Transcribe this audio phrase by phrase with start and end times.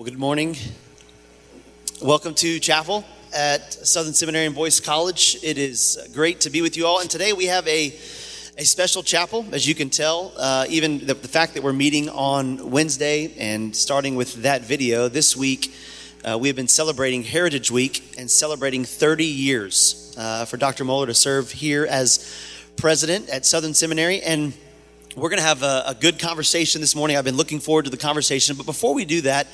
[0.00, 0.56] Well, good morning.
[2.00, 3.04] Welcome to chapel
[3.36, 5.36] at Southern Seminary and Boyce College.
[5.42, 7.00] It is great to be with you all.
[7.00, 7.88] And today we have a,
[8.56, 10.32] a special chapel, as you can tell.
[10.38, 15.06] Uh, even the, the, fact that we're meeting on Wednesday and starting with that video
[15.08, 15.74] this week,
[16.24, 20.82] uh, we have been celebrating Heritage Week and celebrating 30 years uh, for Dr.
[20.82, 22.34] Mohler to serve here as
[22.78, 24.22] president at Southern Seminary.
[24.22, 24.54] And
[25.16, 27.16] we're going to have a, a, good conversation this morning.
[27.16, 28.56] I've been looking forward to the conversation.
[28.56, 29.48] But before we do that,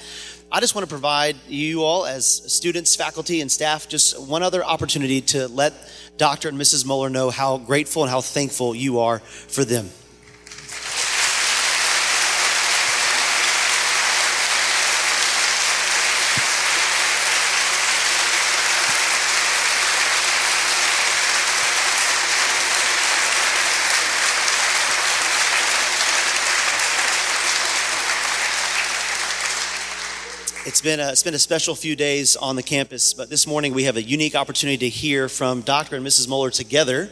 [0.53, 4.63] I just want to provide you all, as students, faculty, and staff, just one other
[4.63, 5.73] opportunity to let
[6.19, 6.51] Dr.
[6.51, 6.85] and Mrs.
[6.85, 9.89] Mohler know how grateful and how thankful you are for them.
[30.77, 33.73] It's been, a, it's been a special few days on the campus, but this morning
[33.73, 35.97] we have a unique opportunity to hear from Dr.
[35.97, 36.29] and Mrs.
[36.29, 37.09] Mohler together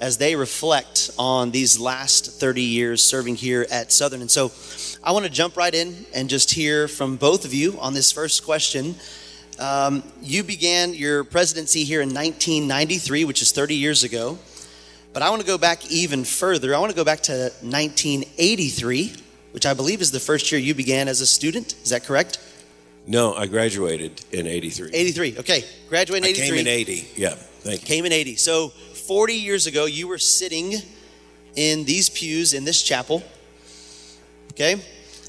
[0.00, 4.20] as they reflect on these last 30 years serving here at Southern.
[4.20, 4.52] And so
[5.02, 8.12] I want to jump right in and just hear from both of you on this
[8.12, 8.94] first question.
[9.58, 14.38] Um, you began your presidency here in 1993, which is 30 years ago.
[15.12, 16.72] But I want to go back even further.
[16.72, 19.12] I want to go back to 1983,
[19.50, 21.74] which I believe is the first year you began as a student.
[21.82, 22.38] Is that correct?
[23.08, 24.90] No, I graduated in 83.
[24.92, 25.64] 83, okay.
[25.88, 26.44] Graduated in 83.
[26.44, 27.86] I came in 80, yeah, thank you.
[27.86, 28.36] Came in 80.
[28.36, 30.74] So 40 years ago, you were sitting
[31.56, 33.22] in these pews in this chapel,
[34.52, 34.82] okay?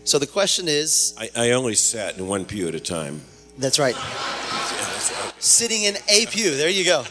[0.04, 3.22] So the question is I, I only sat in one pew at a time.
[3.58, 3.96] That's right.
[5.40, 7.06] Sitting in a pew, there you go.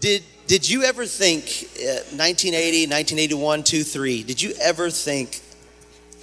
[0.00, 1.44] Did, did you ever think,
[1.78, 5.40] uh, 1980, 1981, 2, 3, did you ever think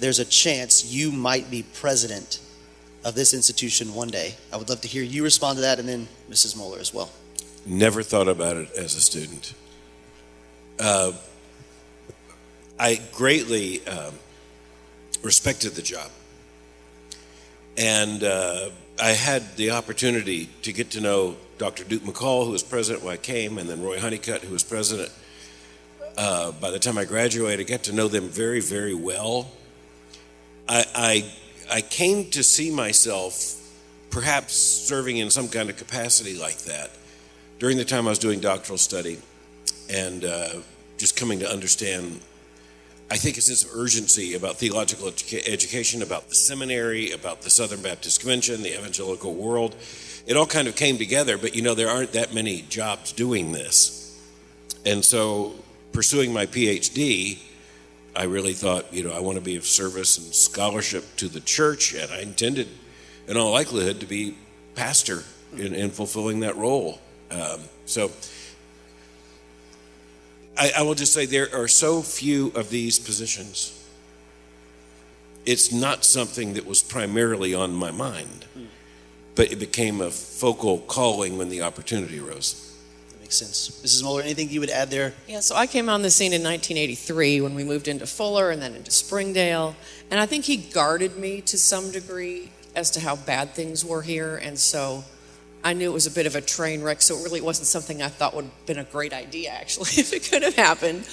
[0.00, 2.40] there's a chance you might be president
[3.08, 4.34] of this institution one day.
[4.52, 6.56] I would love to hear you respond to that and then Mrs.
[6.56, 7.10] Mohler as well.
[7.66, 9.54] Never thought about it as a student.
[10.78, 11.12] Uh,
[12.78, 14.14] I greatly um,
[15.22, 16.10] respected the job.
[17.76, 18.70] And uh,
[19.00, 21.84] I had the opportunity to get to know Dr.
[21.84, 25.10] Duke McCall, who was president when I came, and then Roy Honeycutt, who was president.
[26.16, 29.50] Uh, by the time I graduated, I got to know them very, very well.
[30.68, 31.32] I, I
[31.70, 33.54] I came to see myself
[34.10, 36.90] perhaps serving in some kind of capacity like that
[37.58, 39.18] during the time I was doing doctoral study
[39.90, 40.48] and uh,
[40.96, 42.20] just coming to understand,
[43.10, 47.50] I think, a sense of urgency about theological educa- education, about the seminary, about the
[47.50, 49.74] Southern Baptist Convention, the evangelical world.
[50.26, 53.52] It all kind of came together, but you know, there aren't that many jobs doing
[53.52, 54.20] this.
[54.86, 55.54] And so,
[55.92, 57.38] pursuing my PhD,
[58.18, 61.38] I really thought, you know, I want to be of service and scholarship to the
[61.38, 62.66] church, and I intended,
[63.28, 64.36] in all likelihood, to be
[64.74, 65.22] pastor
[65.56, 66.98] in, in fulfilling that role.
[67.30, 68.10] Um, so
[70.56, 73.86] I, I will just say there are so few of these positions.
[75.46, 78.46] It's not something that was primarily on my mind,
[79.36, 82.67] but it became a focal calling when the opportunity arose
[83.28, 83.68] makes sense.
[83.84, 84.02] Mrs.
[84.02, 85.12] Mohler, anything you would add there?
[85.26, 88.62] Yeah, so I came on the scene in 1983 when we moved into Fuller and
[88.62, 89.76] then into Springdale.
[90.10, 94.00] And I think he guarded me to some degree as to how bad things were
[94.00, 94.38] here.
[94.38, 95.04] And so
[95.62, 97.02] I knew it was a bit of a train wreck.
[97.02, 100.14] So it really wasn't something I thought would have been a great idea, actually, if
[100.14, 101.06] it could have happened.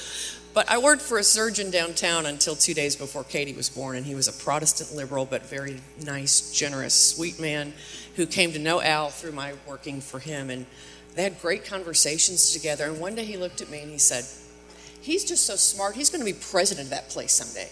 [0.53, 4.05] But I worked for a surgeon downtown until two days before Katie was born, and
[4.05, 7.73] he was a Protestant liberal, but very nice, generous, sweet man
[8.15, 10.49] who came to know Al through my working for him.
[10.49, 10.65] And
[11.15, 12.85] they had great conversations together.
[12.85, 14.25] And one day he looked at me and he said,
[15.01, 15.95] He's just so smart.
[15.95, 17.69] He's going to be president of that place someday.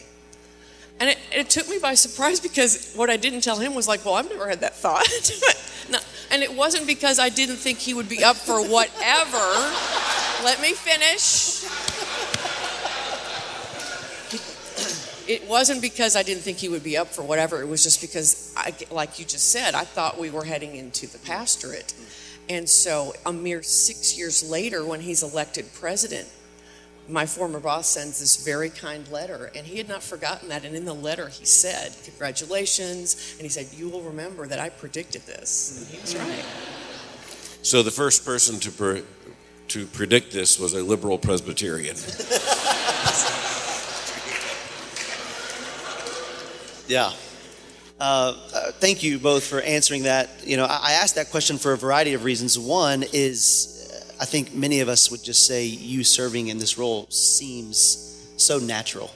[0.99, 4.05] And it, it, took me by surprise because what I didn't tell him was like,
[4.05, 5.07] well, I've never had that thought.
[5.89, 5.97] no,
[6.31, 9.39] and it wasn't because I didn't think he would be up for whatever.
[10.43, 11.63] Let me finish.
[15.25, 17.61] It wasn't because I didn't think he would be up for whatever.
[17.61, 21.07] It was just because, I, like you just said, I thought we were heading into
[21.07, 21.93] the pastorate.
[22.49, 26.27] And so, a mere six years later, when he's elected president,
[27.07, 30.65] my former boss sends this very kind letter, and he had not forgotten that.
[30.65, 33.33] And in the letter, he said, Congratulations.
[33.33, 35.77] And he said, You will remember that I predicted this.
[35.77, 36.45] And he was right.
[37.61, 39.03] So, the first person to, pre-
[39.69, 41.95] to predict this was a liberal Presbyterian.
[46.87, 47.11] yeah.
[48.03, 50.29] Uh, uh, thank you both for answering that.
[50.43, 52.59] You know, I, I asked that question for a variety of reasons.
[52.59, 56.77] One is, uh, I think many of us would just say you serving in this
[56.77, 59.09] role seems so natural.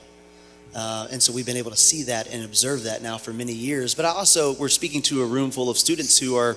[0.73, 3.51] Uh, and so we've been able to see that and observe that now for many
[3.51, 3.93] years.
[3.93, 6.55] But I also, we're speaking to a room full of students who are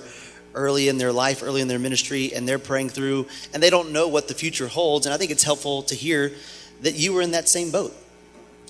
[0.53, 3.91] early in their life, early in their ministry, and they're praying through, and they don't
[3.91, 5.05] know what the future holds.
[5.05, 6.31] And I think it's helpful to hear
[6.79, 7.93] that you were in that same boat.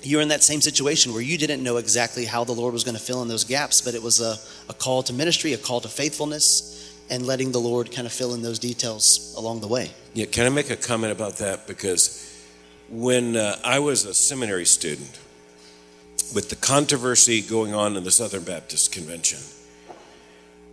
[0.03, 2.83] You were in that same situation where you didn't know exactly how the Lord was
[2.83, 4.37] going to fill in those gaps, but it was a,
[4.69, 8.33] a call to ministry, a call to faithfulness, and letting the Lord kind of fill
[8.33, 9.91] in those details along the way.
[10.13, 11.67] Yeah, can I make a comment about that?
[11.67, 12.27] Because
[12.89, 15.19] when uh, I was a seminary student,
[16.33, 19.39] with the controversy going on in the Southern Baptist Convention,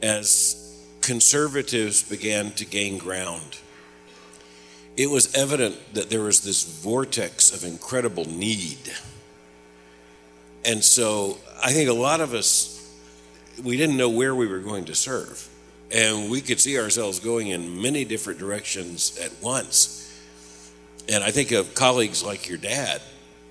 [0.02, 0.64] as
[1.00, 3.58] conservatives began to gain ground,
[4.96, 8.92] it was evident that there was this vortex of incredible need.
[10.68, 12.94] And so I think a lot of us,
[13.64, 15.48] we didn't know where we were going to serve.
[15.90, 20.04] And we could see ourselves going in many different directions at once.
[21.08, 23.00] And I think of colleagues like your dad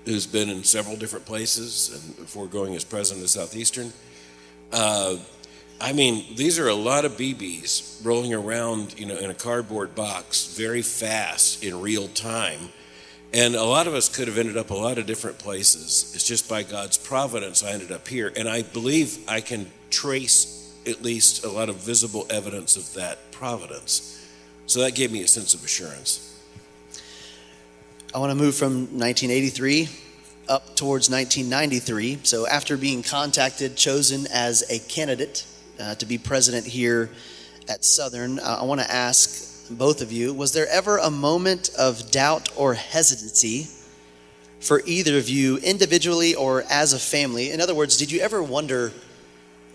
[0.06, 3.92] who's been in several different places and before going as president of Southeastern.
[4.72, 5.18] Uh,
[5.82, 9.96] I mean, these are a lot of BBs rolling around, you know, in a cardboard
[9.96, 12.70] box very fast in real time.
[13.34, 16.14] And a lot of us could have ended up a lot of different places.
[16.16, 18.32] It's just by God's providence I ended up here.
[18.36, 23.32] And I believe I can trace at least a lot of visible evidence of that
[23.32, 24.14] providence.
[24.66, 26.24] So that gave me a sense of assurance.
[28.14, 29.90] I want to move from 1983
[30.48, 32.20] up towards 1993.
[32.24, 35.46] So, after being contacted, chosen as a candidate
[35.80, 37.10] uh, to be president here
[37.68, 41.70] at Southern, uh, I want to ask both of you was there ever a moment
[41.78, 43.68] of doubt or hesitancy
[44.60, 47.52] for either of you individually or as a family?
[47.52, 48.92] In other words, did you ever wonder,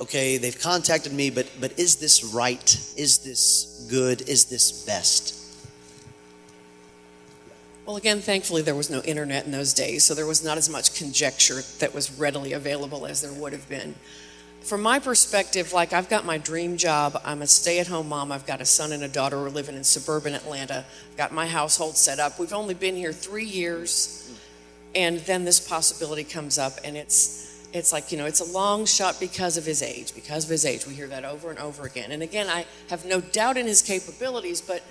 [0.01, 2.77] okay, they've contacted me, but, but is this right?
[2.97, 4.29] Is this good?
[4.29, 5.39] Is this best?
[7.87, 10.71] Well, again, thankfully, there was no internet in those days, so there was not as
[10.71, 13.97] much conjecture that was readily available as there would have been.
[14.65, 17.21] From my perspective, like I've got my dream job.
[17.25, 18.31] I'm a stay at home mom.
[18.31, 20.85] I've got a son and a daughter who are living in suburban Atlanta.
[21.11, 22.39] I've got my household set up.
[22.39, 24.33] We've only been here three years,
[24.95, 27.41] and then this possibility comes up, and it's
[27.73, 30.67] it's like you know it's a long shot because of his age because of his
[30.67, 33.67] age we hear that over and over again and again i have no doubt in
[33.67, 34.83] his capabilities but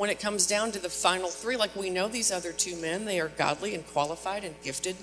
[0.00, 3.04] when it comes down to the final three, like we know these other two men,
[3.04, 4.96] they are godly and qualified and gifted.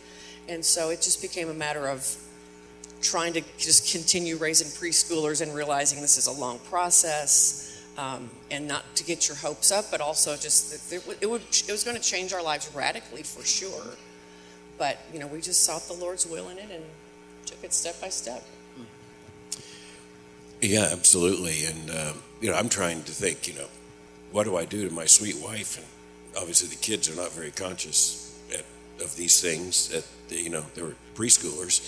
[0.50, 2.18] And so it just became a matter of
[3.02, 8.68] trying to just continue raising preschoolers and realizing this is a long process um, and
[8.68, 11.98] not to get your hopes up, but also just that it, would, it was going
[11.98, 13.96] to change our lives radically for sure.
[14.78, 16.84] But, you know, we just sought the Lord's will in it and
[17.46, 18.44] took it step by step.
[20.62, 21.66] Yeah, absolutely.
[21.66, 23.68] And, uh, you know, I'm trying to think, you know,
[24.32, 25.78] what do I do to my sweet wife?
[25.78, 25.86] And
[26.38, 28.66] obviously, the kids are not very conscious at,
[29.04, 29.94] of these things.
[29.94, 31.82] At the, you know, they were preschoolers.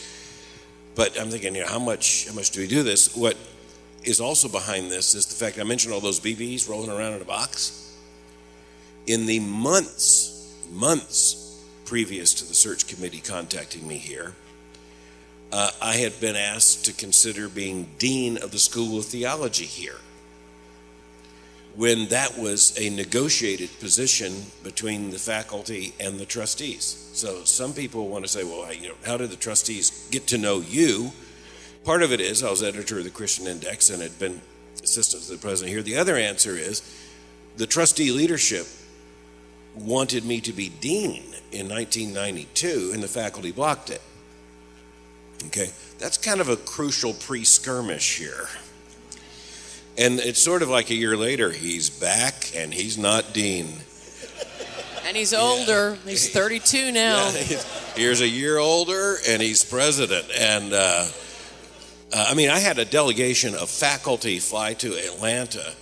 [0.99, 3.15] But I'm thinking, you know, how much how much do we do this?
[3.15, 3.37] What
[4.03, 7.21] is also behind this is the fact I mentioned all those BBs rolling around in
[7.21, 7.95] a box.
[9.07, 14.35] In the months, months previous to the search committee contacting me here,
[15.53, 19.99] uh, I had been asked to consider being dean of the School of Theology here
[21.79, 24.33] when that was a negotiated position
[24.63, 27.09] between the faculty and the trustees.
[27.13, 30.37] So some people want to say, well, you know, how did the trustees get to
[30.37, 31.13] know you?
[31.85, 34.41] Part of it is I was editor of the Christian Index and had been
[34.83, 35.81] assistant to the president here.
[35.81, 36.81] The other answer is
[37.55, 38.67] the trustee leadership
[39.73, 44.01] wanted me to be dean in 1992 and the faculty blocked it.
[45.45, 48.49] Okay, that's kind of a crucial pre skirmish here.
[49.99, 53.67] And it's sort of like a year later, he's back and he's not dean.
[55.05, 55.97] And he's older.
[56.05, 56.11] Yeah.
[56.11, 57.29] He's 32 now.
[57.33, 57.61] Yeah,
[57.95, 60.25] here's a year older and he's president.
[60.39, 61.05] And uh,
[62.13, 65.73] uh, I mean, I had a delegation of faculty fly to Atlanta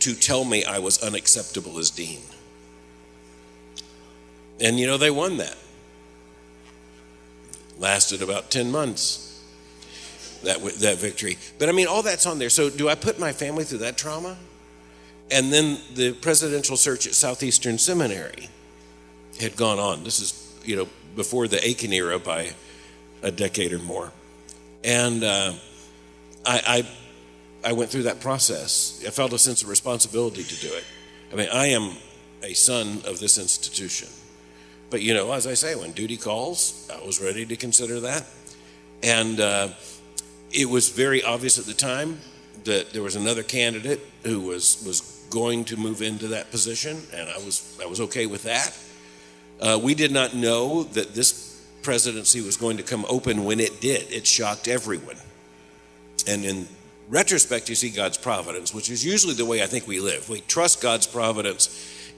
[0.00, 2.22] to tell me I was unacceptable as dean.
[4.60, 5.56] And you know, they won that.
[7.78, 9.27] Lasted about 10 months
[10.44, 11.36] that that victory.
[11.58, 12.50] But I mean, all that's on there.
[12.50, 14.36] So do I put my family through that trauma?
[15.30, 18.48] And then the presidential search at Southeastern Seminary
[19.40, 20.04] had gone on.
[20.04, 22.52] This is you know before the Akin era by
[23.22, 24.12] a decade or more,
[24.84, 25.52] and uh,
[26.46, 26.84] I,
[27.64, 29.02] I I went through that process.
[29.06, 30.84] I felt a sense of responsibility to do it.
[31.32, 31.96] I mean, I am
[32.42, 34.08] a son of this institution.
[34.90, 38.24] But you know, as I say, when duty calls, I was ready to consider that.
[39.02, 39.68] And uh,
[40.52, 42.18] it was very obvious at the time
[42.64, 47.28] that there was another candidate who was was going to move into that position, and
[47.28, 48.76] I was I was okay with that.
[49.60, 51.48] Uh, we did not know that this
[51.82, 54.10] presidency was going to come open when it did.
[54.12, 55.16] It shocked everyone.
[56.26, 56.68] And in
[57.08, 60.28] retrospect, you see God's providence, which is usually the way I think we live.
[60.28, 61.68] We trust God's providence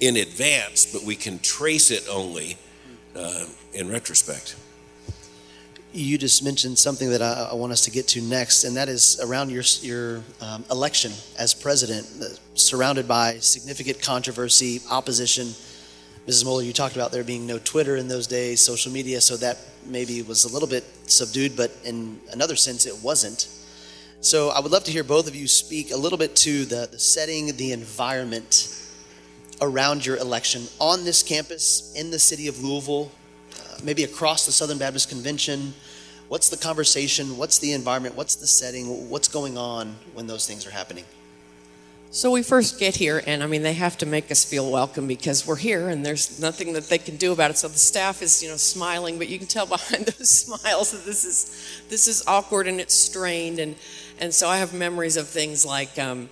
[0.01, 2.57] in advance, but we can trace it only
[3.15, 4.57] uh, in retrospect.
[5.93, 8.89] You just mentioned something that I, I, want us to get to next, and that
[8.89, 15.49] is around your your um, election as president, uh, surrounded by significant controversy, opposition.
[16.29, 16.45] Mrs.
[16.45, 19.59] Mohler, you talked about there being no Twitter in those days, social media, so that
[19.85, 23.49] maybe was a little bit subdued, but in another sense, it wasn't.
[24.21, 26.89] So I would love to hear both of you speak a little bit to the,
[26.93, 28.77] the setting, the environment
[29.61, 33.11] around your election on this campus in the city of Louisville,
[33.83, 35.75] maybe across the Southern Baptist Convention.
[36.29, 37.37] What's the conversation?
[37.37, 38.17] What's the environment?
[38.17, 39.09] What's the setting?
[39.11, 41.05] What's going on when those things are happening?
[42.13, 45.07] So we first get here, and I mean, they have to make us feel welcome
[45.07, 47.59] because we're here, and there's nothing that they can do about it.
[47.59, 51.05] So the staff is, you know, smiling, but you can tell behind those smiles that
[51.05, 53.77] this is this is awkward and it's strained, and
[54.19, 55.99] and so I have memories of things like.
[55.99, 56.29] Um,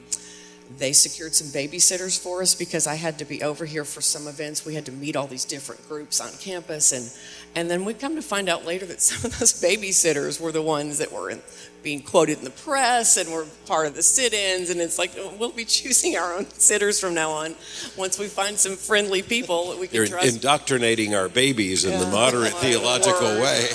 [0.76, 4.28] they secured some babysitters for us because I had to be over here for some
[4.28, 4.67] events.
[4.67, 7.11] We had to meet all these different groups on campus, and
[7.55, 10.62] and then we come to find out later that some of those babysitters were the
[10.62, 11.40] ones that were in,
[11.83, 14.71] being quoted in the press and were part of the sit-ins.
[14.71, 17.55] And it's like oh, we'll be choosing our own sitters from now on.
[17.97, 20.35] Once we find some friendly people that we can You're trust.
[20.35, 22.00] indoctrinating our babies in Yeah.
[22.05, 23.43] the moderate theological word.
[23.43, 23.69] way.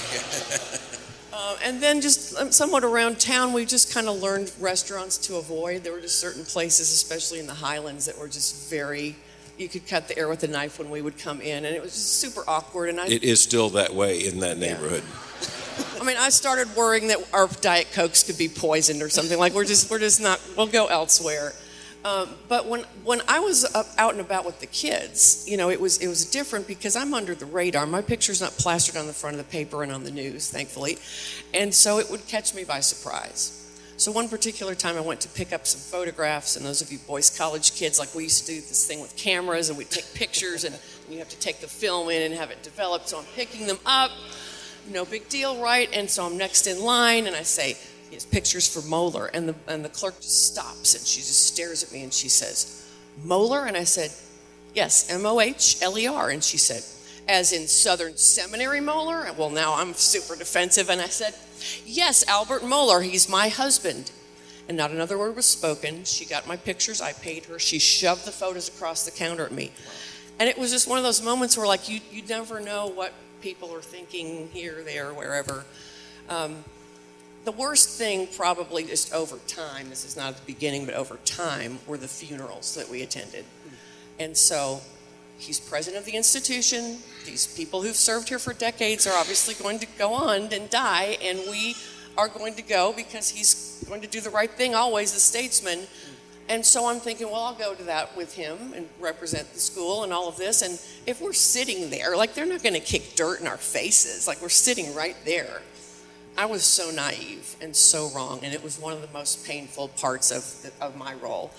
[1.34, 5.36] Uh, and then just um, somewhat around town, we just kind of learned restaurants to
[5.38, 5.84] avoid.
[5.84, 9.16] There were just certain places, especially in the Highlands, that were just very.
[9.58, 11.82] You could cut the air with a knife when we would come in, and it
[11.82, 12.90] was just super awkward.
[12.90, 15.04] And I, It is still that way in that neighborhood.
[16.02, 19.38] I mean, I started worrying that our Diet Cokes could be poisoned or something.
[19.38, 20.42] Like we're just, we're just not.
[20.58, 21.54] We'll go elsewhere.
[22.06, 25.70] Um, but when when I was up, out and about with the kids, you know,
[25.70, 27.86] it was it was different because I'm under the radar.
[27.86, 30.98] My picture's not plastered on the front of the paper and on the news, thankfully,
[31.54, 33.63] and so it would catch me by surprise.
[34.04, 36.98] So one particular time I went to pick up some photographs, and those of you
[36.98, 40.14] boys college kids, like we used to do this thing with cameras, and we'd take
[40.14, 40.78] pictures, and
[41.10, 43.08] you have to take the film in and have it developed.
[43.08, 44.12] So I'm picking them up,
[44.92, 45.90] no big deal, right?
[45.94, 47.78] And so I'm next in line, and I say,
[48.10, 51.82] "Here's pictures for Mohler," and the and the clerk just stops, and she just stares
[51.82, 52.84] at me, and she says,
[53.26, 54.12] "Mohler," and I said,
[54.74, 56.84] "Yes, M O H L E R," and she said,
[57.28, 61.36] "As in Southern Seminary Mohler?" Well, now I'm super defensive, and I said,
[61.86, 63.04] "Yes, Albert Mohler.
[63.04, 64.12] He's my husband."
[64.68, 66.06] And not another word was spoken.
[66.06, 67.02] She got my pictures.
[67.02, 67.60] I paid her.
[67.60, 69.72] She shoved the photos across the counter at me.
[70.40, 73.14] And it was just one of those moments where, like, you, you never know what
[73.42, 75.66] people are thinking here, there, wherever.
[76.30, 76.64] Um,
[77.44, 81.18] the worst thing, probably just over time, this is not at the beginning, but over
[81.26, 83.44] time, were the funerals that we attended.
[84.18, 84.82] And so
[85.38, 86.98] he's president of the institution.
[87.26, 91.18] These people who've served here for decades are obviously going to go on and die,
[91.22, 91.76] and we
[92.18, 95.88] are going to go because he's going to do the right thing always, the statesman.
[96.50, 100.04] And so I'm thinking, well, I'll go to that with him and represent the school
[100.04, 100.62] and all of this.
[100.62, 104.28] And if we're sitting there, like they're not going to kick dirt in our faces,
[104.28, 105.62] like we're sitting right there.
[106.38, 109.90] I was so naive and so wrong, and it was one of the most painful
[109.90, 111.52] parts of, the, of my role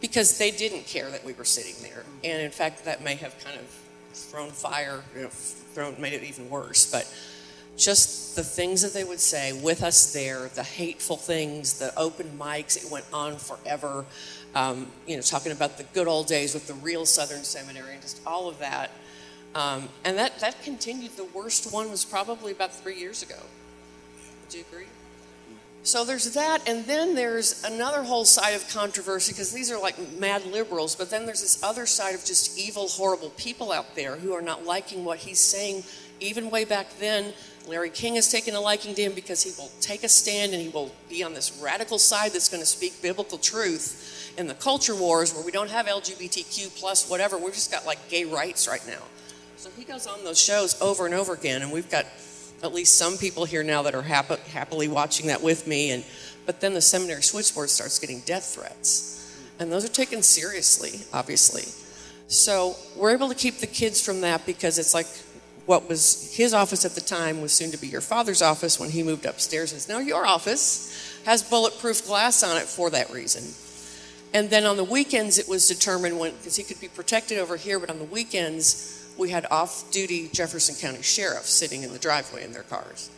[0.00, 2.04] because they didn't care that we were sitting there.
[2.24, 3.66] And in fact, that may have kind of
[4.12, 6.90] thrown fire, you know, thrown, made it even worse.
[6.90, 7.12] But
[7.76, 12.38] just the things that they would say with us there, the hateful things, the open
[12.38, 14.04] mics, it went on forever.
[14.54, 18.02] Um, you know, talking about the good old days with the real Southern Seminary and
[18.02, 18.90] just all of that.
[19.54, 21.16] Um, and that, that continued.
[21.16, 23.38] The worst one was probably about three years ago.
[24.48, 24.86] Do you agree?
[25.86, 29.96] So there's that, and then there's another whole side of controversy because these are like
[30.18, 34.16] mad liberals, but then there's this other side of just evil, horrible people out there
[34.16, 35.84] who are not liking what he's saying.
[36.18, 37.32] Even way back then,
[37.68, 40.60] Larry King has taken a liking to him because he will take a stand and
[40.60, 44.54] he will be on this radical side that's going to speak biblical truth in the
[44.54, 47.38] culture wars where we don't have LGBTQ plus whatever.
[47.38, 49.02] We've just got like gay rights right now.
[49.56, 52.06] So he goes on those shows over and over again, and we've got
[52.62, 55.90] at least some people here now that are happy, happily watching that with me.
[55.90, 56.04] And
[56.46, 61.64] but then the seminary switchboard starts getting death threats, and those are taken seriously, obviously.
[62.28, 65.06] So we're able to keep the kids from that because it's like
[65.66, 68.90] what was his office at the time was soon to be your father's office when
[68.90, 69.72] he moved upstairs.
[69.72, 73.42] Is now your office has bulletproof glass on it for that reason.
[74.32, 77.56] And then on the weekends, it was determined when because he could be protected over
[77.56, 82.44] here, but on the weekends we had off-duty Jefferson County sheriffs sitting in the driveway
[82.44, 83.10] in their cars.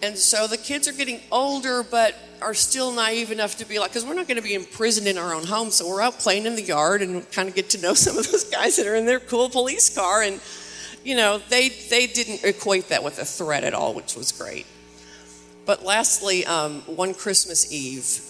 [0.00, 3.90] And so the kids are getting older, but are still naive enough to be like,
[3.90, 6.46] because we're not going to be imprisoned in our own home, so we're out playing
[6.46, 8.94] in the yard and kind of get to know some of those guys that are
[8.94, 10.22] in their cool police car.
[10.22, 10.40] And
[11.04, 14.66] you know, they, they didn't equate that with a threat at all, which was great.
[15.64, 18.20] But lastly, um, one Christmas Eve,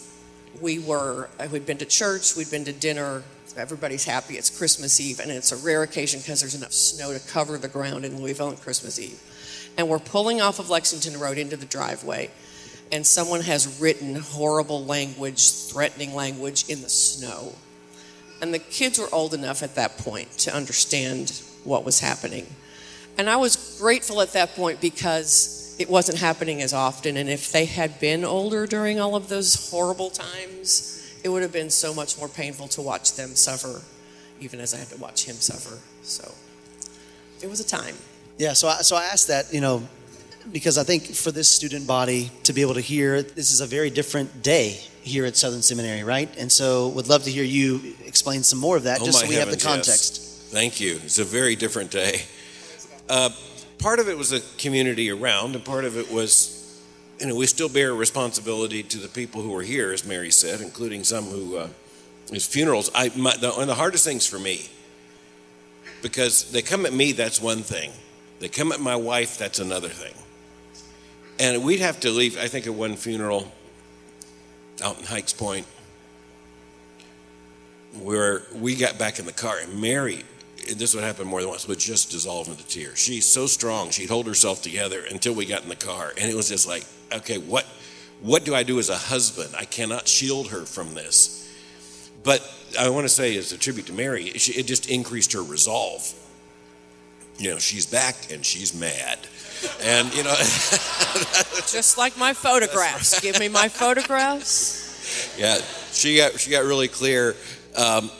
[0.60, 3.22] we were, uh, we'd been to church, we'd been to dinner,
[3.56, 4.34] everybody's happy.
[4.34, 7.68] It's Christmas Eve, and it's a rare occasion because there's enough snow to cover the
[7.68, 9.20] ground in Louisville on Christmas Eve.
[9.76, 12.30] And we're pulling off of Lexington Road into the driveway,
[12.90, 17.52] and someone has written horrible language, threatening language in the snow.
[18.40, 22.46] And the kids were old enough at that point to understand what was happening.
[23.16, 27.16] And I was grateful at that point because it wasn't happening as often.
[27.16, 31.52] And if they had been older during all of those horrible times, it would have
[31.52, 33.82] been so much more painful to watch them suffer,
[34.40, 35.78] even as I had to watch him suffer.
[36.02, 36.32] So
[37.42, 37.96] it was a time.
[38.38, 39.82] Yeah, so I, so I asked that, you know,
[40.52, 43.66] because I think for this student body to be able to hear, this is a
[43.66, 46.28] very different day here at Southern Seminary, right?
[46.38, 49.26] And so would love to hear you explain some more of that, Oh, just so
[49.28, 50.16] we have the context.
[50.20, 50.48] yes.
[50.50, 51.00] Thank you.
[51.04, 52.22] It's a very different day.
[53.08, 53.30] Uh,
[53.78, 56.57] part of it was the community around, and part of it was,
[57.20, 60.60] you know, we still bear responsibility to the people who are here, as Mary said,
[60.60, 61.68] including some who, uh,
[62.38, 62.90] funerals.
[62.94, 64.68] I, my, the, one of the hardest things for me,
[66.02, 67.92] because they come at me, that's one thing.
[68.38, 70.14] They come at my wife, that's another thing.
[71.40, 73.52] And we'd have to leave, I think, at one funeral
[74.82, 75.66] out in Hikes Point
[78.00, 80.22] where we got back in the car and Mary,
[80.76, 82.98] this would happen more than once, would just dissolve into tears.
[82.98, 86.12] She's so strong, she'd hold herself together until we got in the car.
[86.16, 87.66] And it was just like, okay, what,
[88.20, 89.54] what do I do as a husband?
[89.56, 91.34] I cannot shield her from this.
[92.22, 92.42] But
[92.78, 96.12] I want to say, as a tribute to Mary, it just increased her resolve.
[97.38, 99.18] You know, she's back and she's mad.
[99.82, 100.34] And, you know,
[101.68, 103.20] Just like my photographs.
[103.20, 105.36] Give me my photographs.
[105.38, 105.58] yeah,
[105.92, 107.36] she got, she got really clear.
[107.76, 108.10] Um,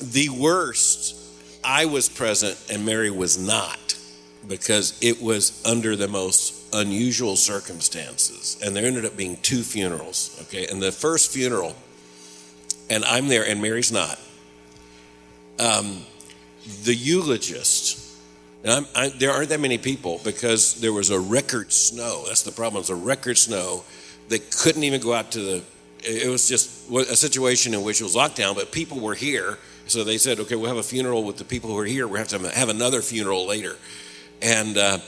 [0.00, 1.16] the worst,
[1.64, 3.96] I was present and Mary was not
[4.46, 8.58] because it was under the most unusual circumstances.
[8.62, 10.66] And there ended up being two funerals, okay?
[10.66, 11.74] And the first funeral,
[12.90, 14.18] and I'm there and Mary's not,
[15.58, 16.04] um,
[16.84, 18.08] the eulogist,
[18.62, 22.24] and I'm, I, there aren't that many people because there was a record snow.
[22.26, 22.78] That's the problem.
[22.78, 23.84] It was a record snow.
[24.28, 25.62] They couldn't even go out to the.
[26.00, 29.58] It was just a situation in which it was lockdown, but people were here.
[29.86, 32.06] So they said, okay, we'll have a funeral with the people who are here.
[32.06, 33.76] We have to have another funeral later.
[34.42, 34.98] And uh,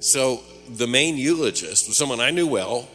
[0.00, 2.88] so the main eulogist was someone I knew well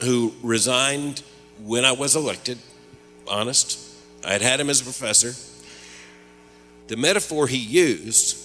[0.00, 1.22] who resigned
[1.64, 2.58] when I was elected,
[3.28, 3.78] honest.
[4.24, 5.34] I had had him as a professor.
[6.88, 8.42] The metaphor he used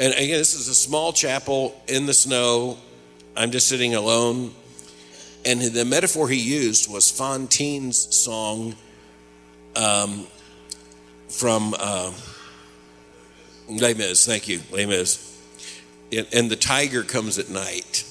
[0.00, 2.78] and again, this is a small chapel in the snow.
[3.36, 4.54] I'm just sitting alone.
[5.44, 8.76] And the metaphor he used was Fantine's song
[9.76, 10.26] um,
[11.28, 12.12] from uh,
[13.68, 14.24] Les Mis.
[14.24, 15.29] Thank you, Les Mis.
[16.12, 18.04] And, the tiger comes at night.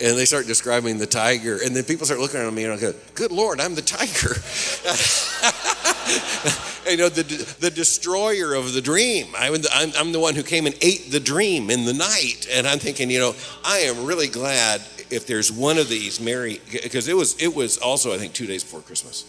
[0.00, 1.58] And they start describing the tiger.
[1.64, 4.34] And then people start looking at me and I go, Good Lord, I'm the tiger.
[6.90, 7.22] you know, the,
[7.60, 9.26] the destroyer of the dream.
[9.36, 12.48] I'm the, I'm, I'm the one who came and ate the dream in the night.
[12.50, 14.80] And I'm thinking, you know, I am really glad
[15.10, 18.46] if there's one of these, Mary, because it was, it was also, I think, two
[18.46, 19.24] days before Christmas.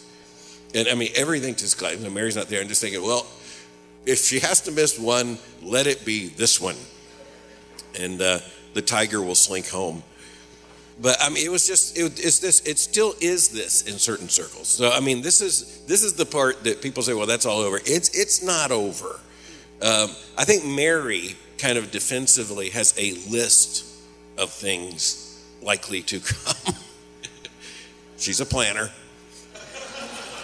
[0.74, 2.62] And I mean, everything just, Mary's not there.
[2.62, 3.26] I'm just thinking, well,
[4.06, 6.76] if she has to miss one, let it be this one.
[8.00, 8.40] And uh,
[8.74, 10.04] the tiger will slink home.
[11.02, 12.62] But I mean, it was just it, it's this.
[12.62, 14.68] It still is this in certain circles.
[14.68, 17.60] So I mean, this is this is the part that people say, well, that's all
[17.60, 17.78] over.
[17.86, 19.20] It's it's not over.
[19.82, 23.86] Um, I think Mary kind of defensively has a list
[24.38, 26.76] of things likely to come.
[28.18, 28.90] She's a planner,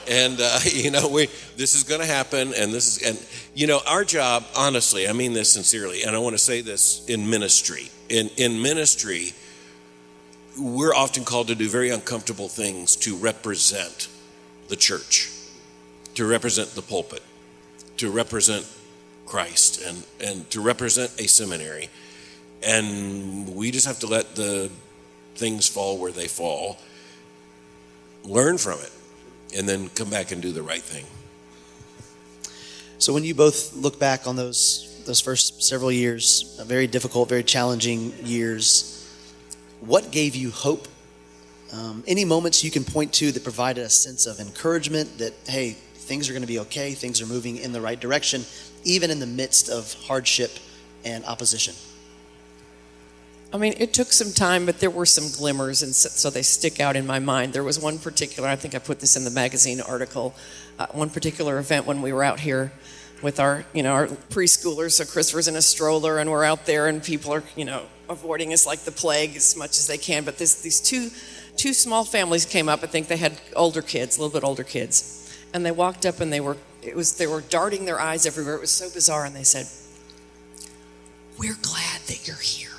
[0.08, 3.68] and uh, you know we this is going to happen, and this is and you
[3.68, 4.46] know our job.
[4.56, 7.90] Honestly, I mean this sincerely, and I want to say this in ministry.
[8.10, 9.34] In in ministry
[10.60, 14.10] we're often called to do very uncomfortable things to represent
[14.68, 15.32] the church,
[16.16, 17.24] to represent the pulpit,
[17.98, 18.68] to represent
[19.26, 21.90] Christ, and, and to represent a seminary.
[22.64, 24.70] And we just have to let the
[25.36, 26.78] things fall where they fall,
[28.24, 28.92] learn from it,
[29.56, 31.06] and then come back and do the right thing.
[32.98, 37.28] So when you both look back on those those first several years, uh, very difficult,
[37.28, 39.10] very challenging years,
[39.80, 40.88] what gave you hope?
[41.74, 45.72] Um, any moments you can point to that provided a sense of encouragement that hey,
[45.72, 48.44] things are going to be okay, things are moving in the right direction,
[48.84, 50.52] even in the midst of hardship
[51.04, 51.74] and opposition.
[53.54, 56.80] I mean, it took some time, but there were some glimmers, and so, they stick
[56.80, 57.52] out in my mind.
[57.52, 60.34] There was one particular, I think I put this in the magazine article,
[60.80, 62.72] uh, one particular event when we were out here
[63.22, 64.92] with our, you know, our preschoolers.
[64.94, 68.54] So Christopher's in a stroller, and we're out there, and people are, you know, avoiding
[68.54, 70.24] us like the plague as much as they can.
[70.24, 71.10] But this, these two,
[71.58, 72.84] two small families came up.
[72.84, 76.22] I think they had older kids, a little bit older kids, and they walked up,
[76.22, 78.56] and they were, it was, they were darting their eyes everywhere.
[78.56, 79.68] It was so bizarre, and they said,
[81.38, 82.70] "We're glad that you're here.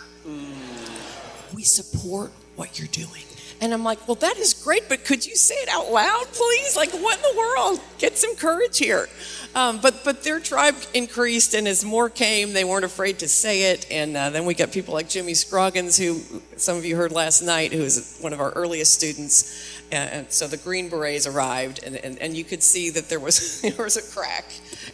[1.63, 3.23] We support what you're doing."
[3.61, 6.77] And I'm like, well, that is great, but could you say it out loud, please?
[6.77, 7.81] Like, what in the world?
[7.99, 9.09] Get some courage here.
[9.55, 13.71] Um, but but their tribe increased, and as more came, they weren't afraid to say
[13.71, 13.87] it.
[13.89, 16.21] And uh, then we got people like Jimmy Scroggins, who
[16.57, 19.81] some of you heard last night, who is one of our earliest students.
[19.93, 23.61] And so the Green Berets arrived, and, and, and you could see that there was
[23.77, 24.47] there was a crack,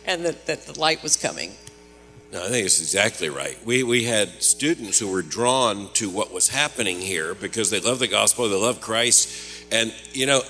[0.04, 1.52] and that, that the light was coming.
[2.32, 3.58] No, I think it's exactly right.
[3.64, 7.98] We, we had students who were drawn to what was happening here because they love
[8.00, 9.64] the gospel, they love Christ.
[9.72, 10.42] And, you know,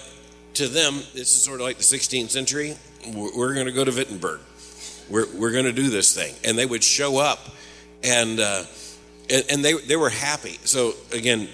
[0.55, 2.77] to them, this is sort of like the 16th century.
[3.07, 4.41] We're, we're going to go to Wittenberg.
[5.09, 6.35] We're, we're going to do this thing.
[6.45, 7.39] And they would show up
[8.03, 8.65] and, uh,
[9.31, 10.59] and, and they, they were happy.
[10.65, 11.49] So, again,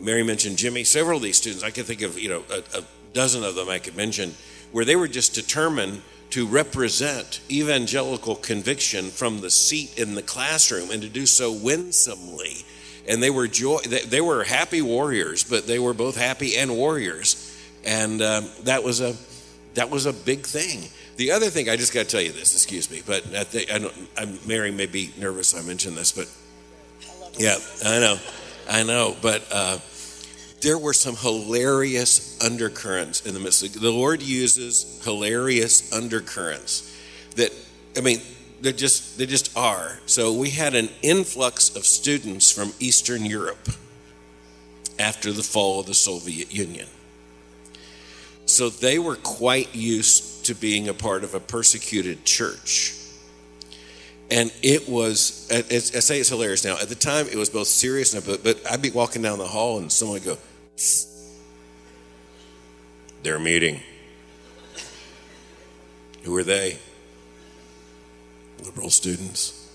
[0.00, 0.84] Mary mentioned Jimmy.
[0.84, 3.68] Several of these students, I could think of, you know, a, a dozen of them
[3.68, 4.34] I could mention,
[4.72, 10.90] where they were just determined to represent evangelical conviction from the seat in the classroom
[10.90, 12.64] and to do so winsomely.
[13.08, 16.76] And they were joy, they, they were happy warriors, but they were both happy and
[16.76, 17.46] warriors,
[17.84, 19.16] and um, that was a
[19.74, 20.88] that was a big thing.
[21.16, 22.54] The other thing, I just got to tell you this.
[22.54, 23.94] Excuse me, but I think I don't.
[24.16, 25.56] I'm, Mary may be nervous.
[25.56, 26.30] I mentioned this, but
[27.38, 28.18] yeah, I know,
[28.68, 29.46] I know, but.
[29.50, 29.78] Uh,
[30.60, 33.80] there were some hilarious undercurrents in the midst.
[33.80, 36.94] The Lord uses hilarious undercurrents
[37.36, 37.52] that,
[37.96, 38.20] I mean,
[38.60, 39.98] they just they just are.
[40.06, 43.70] So we had an influx of students from Eastern Europe
[44.98, 46.86] after the fall of the Soviet Union.
[48.44, 52.94] So they were quite used to being a part of a persecuted church.
[54.30, 56.76] And it was, I say it's hilarious now.
[56.78, 59.46] At the time, it was both serious, and but, but I'd be walking down the
[59.46, 60.38] hall and someone would go,
[63.22, 63.80] they're meeting.
[66.22, 66.78] Who are they?
[68.64, 69.68] Liberal students.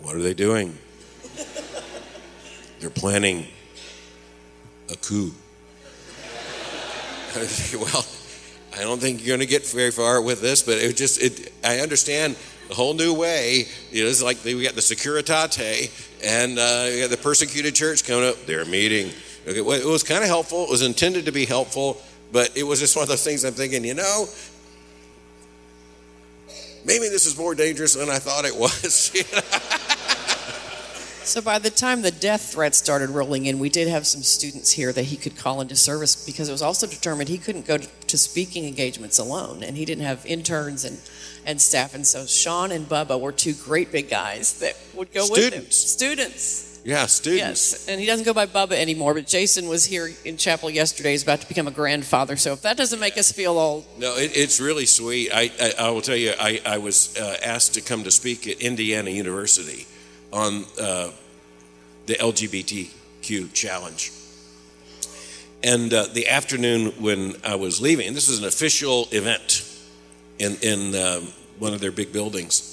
[0.00, 0.76] What are they doing?
[2.80, 3.46] They're planning
[4.90, 5.32] a coup.
[7.78, 8.04] well,
[8.76, 11.52] I don't think you're going to get very far with this, but it just, it,
[11.62, 12.36] I understand
[12.72, 13.66] a whole new way.
[13.90, 15.90] You know, it's like we got the Securitate
[16.24, 18.46] and uh, we got the persecuted church coming up.
[18.46, 19.12] They're meeting.
[19.46, 20.64] Okay, well, it was kind of helpful.
[20.64, 22.00] It was intended to be helpful,
[22.32, 24.26] but it was just one of those things I'm thinking, you know,
[26.84, 29.12] maybe this is more dangerous than I thought it was.
[31.24, 34.72] So by the time the death threats started rolling in, we did have some students
[34.72, 37.78] here that he could call into service because it was also determined he couldn't go
[37.78, 40.98] to speaking engagements alone, and he didn't have interns and,
[41.46, 41.94] and staff.
[41.94, 45.54] And so Sean and Bubba were two great big guys that would go Students.
[45.54, 45.70] with him.
[45.70, 46.80] Students.
[46.84, 47.40] yeah, students.
[47.72, 51.12] Yes, and he doesn't go by Bubba anymore, but Jason was here in chapel yesterday.
[51.12, 52.36] He's about to become a grandfather.
[52.36, 55.30] So if that doesn't make us feel old, No, it, it's really sweet.
[55.32, 58.48] I, I, I will tell you, I, I was uh, asked to come to speak
[58.48, 59.86] at Indiana University
[60.32, 61.10] on uh,
[62.06, 64.12] the LGBTQ challenge.
[65.62, 69.68] And uh, the afternoon when I was leaving, and this was an official event
[70.38, 72.68] in, in um, one of their big buildings,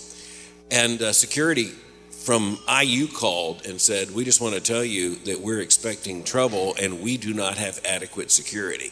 [0.72, 1.72] and uh, security
[2.10, 6.76] from IU called and said, We just want to tell you that we're expecting trouble
[6.82, 8.91] and we do not have adequate security.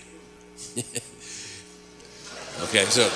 [2.64, 3.08] Okay, so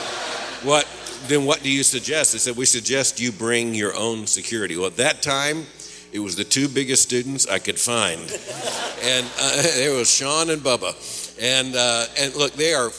[0.63, 0.87] what
[1.27, 2.33] then what do you suggest?
[2.33, 4.75] They said we suggest you bring your own security.
[4.77, 5.65] Well, at that time,
[6.11, 8.19] it was the two biggest students I could find,
[9.03, 10.93] and uh, it was Sean and Bubba,
[11.41, 12.91] and uh, and look, they are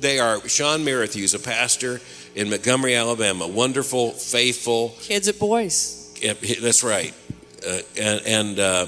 [0.00, 2.00] they are Sean Merrithews, a pastor
[2.34, 4.94] in Montgomery, Alabama, wonderful, faithful.
[5.00, 6.14] kids at boys.
[6.20, 7.14] Yeah, that's right,
[7.66, 8.86] uh, and and uh,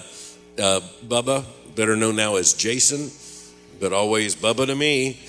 [0.59, 1.44] uh, Bubba,
[1.75, 3.11] better known now as Jason,
[3.81, 5.20] but always Bubba to me.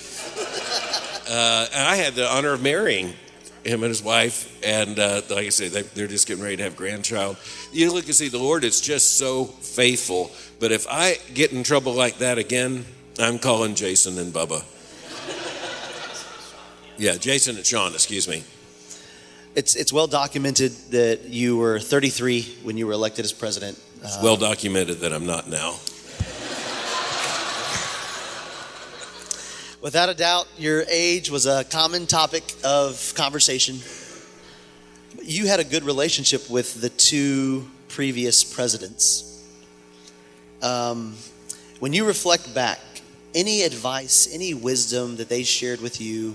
[1.28, 3.12] Uh, and I had the honor of marrying
[3.66, 6.62] him and his wife, and uh, like I said, they, they're just getting ready to
[6.62, 7.36] have grandchild.
[7.72, 10.30] You look and see the Lord; it's just so faithful.
[10.60, 12.84] But if I get in trouble like that again,
[13.18, 14.64] I'm calling Jason and Bubba.
[16.98, 18.42] Yeah, Jason and Sean, excuse me.
[19.54, 23.78] It's, it's well documented that you were 33 when you were elected as president.
[24.02, 25.76] It's well documented that I'm not now.
[29.86, 33.78] Without a doubt, your age was a common topic of conversation.
[35.22, 39.44] You had a good relationship with the two previous presidents.
[40.60, 41.14] Um,
[41.78, 42.80] when you reflect back,
[43.32, 46.34] any advice, any wisdom that they shared with you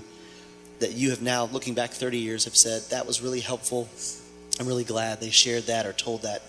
[0.78, 3.86] that you have now, looking back 30 years, have said, that was really helpful.
[4.60, 6.40] I'm really glad they shared that or told that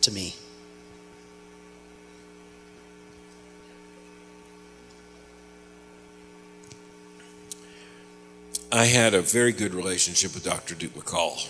[0.00, 0.34] to me?
[8.70, 10.74] I had a very good relationship with Dr.
[10.74, 11.48] Duke McCall.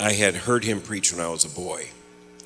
[0.00, 1.90] I had heard him preach when I was a boy.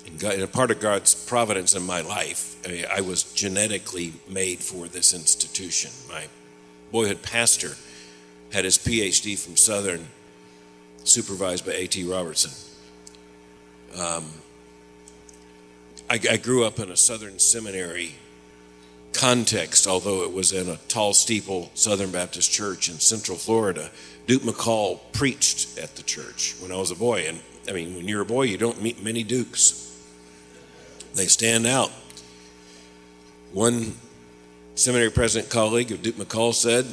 [0.06, 4.12] And, God, and a part of God's providence in my life, I, I was genetically
[4.28, 5.90] made for this institution.
[6.08, 6.24] My
[6.92, 7.76] boyhood pastor
[8.52, 10.08] had his PhD from Southern,
[11.04, 12.04] supervised by A.T.
[12.04, 12.52] Robertson.
[13.98, 14.26] Um,
[16.10, 18.16] I, I grew up in a Southern seminary
[19.12, 23.90] context, although it was in a tall steeple Southern Baptist church in Central Florida.
[24.26, 27.26] Duke McCall preached at the church when I was a boy.
[27.26, 29.84] And I mean, when you're a boy, you don't meet many Dukes,
[31.14, 31.90] they stand out.
[33.52, 33.94] One
[34.74, 36.86] seminary president colleague of Duke McCall said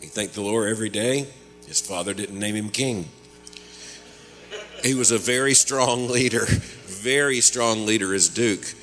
[0.00, 1.26] he thanked the Lord every day.
[1.66, 3.08] His father didn't name him king.
[4.82, 8.74] He was a very strong leader, very strong leader as Duke.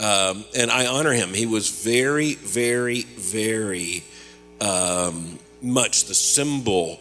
[0.00, 1.34] Um, and I honor him.
[1.34, 4.02] He was very, very, very
[4.58, 7.00] um, much the symbol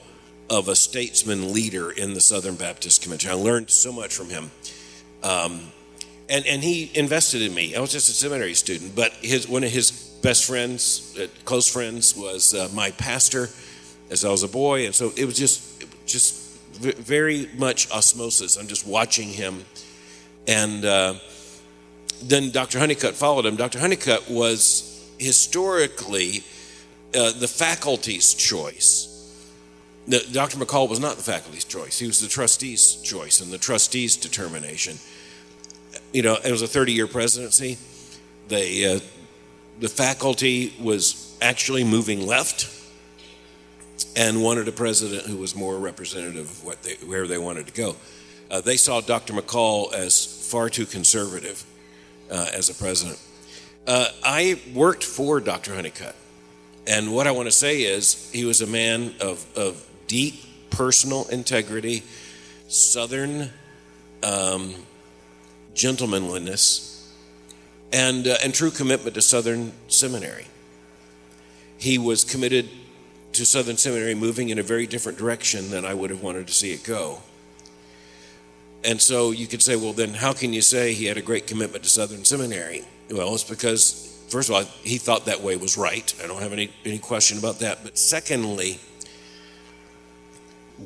[0.49, 3.31] of a statesman leader in the Southern Baptist Convention.
[3.31, 4.51] I learned so much from him.
[5.23, 5.61] Um,
[6.27, 7.73] and, and he invested in me.
[7.73, 11.71] I was just a seminary student, but his, one of his best friends, uh, close
[11.71, 13.47] friends, was uh, my pastor
[14.11, 14.85] as I was a boy.
[14.85, 18.57] And so it was just, just very much osmosis.
[18.57, 19.63] I'm just watching him.
[20.47, 21.13] And, uh,
[22.21, 22.79] then Dr.
[22.79, 23.55] Honeycutt followed him.
[23.55, 23.79] Dr.
[23.79, 26.43] Honeycutt was historically
[27.15, 29.05] uh, the faculty's choice.
[30.07, 30.57] The, Dr.
[30.57, 31.99] McCall was not the faculty's choice.
[31.99, 34.97] He was the trustee's choice and the trustee's determination.
[36.13, 37.77] You know, it was a 30 year presidency.
[38.47, 38.99] They, uh,
[39.79, 42.75] the faculty was actually moving left
[44.15, 47.73] and wanted a president who was more representative of what they, where they wanted to
[47.73, 47.95] go.
[48.49, 49.33] Uh, they saw Dr.
[49.33, 51.63] McCall as far too conservative
[52.29, 53.19] uh, as a president.
[53.87, 55.75] Uh, I worked for Dr.
[55.75, 56.15] Honeycutt.
[56.87, 61.27] And what I want to say is, he was a man of, of deep personal
[61.27, 62.03] integrity,
[62.67, 63.51] southern
[64.23, 64.73] um,
[65.73, 67.13] gentlemanliness,
[67.91, 70.45] and, uh, and true commitment to Southern Seminary.
[71.77, 72.69] He was committed
[73.33, 76.53] to Southern Seminary moving in a very different direction than I would have wanted to
[76.53, 77.21] see it go.
[78.83, 81.47] And so you could say, well, then how can you say he had a great
[81.47, 82.83] commitment to Southern Seminary?
[83.11, 86.13] Well, it's because, first of all, he thought that way was right.
[86.23, 87.83] I don't have any, any question about that.
[87.83, 88.79] But secondly,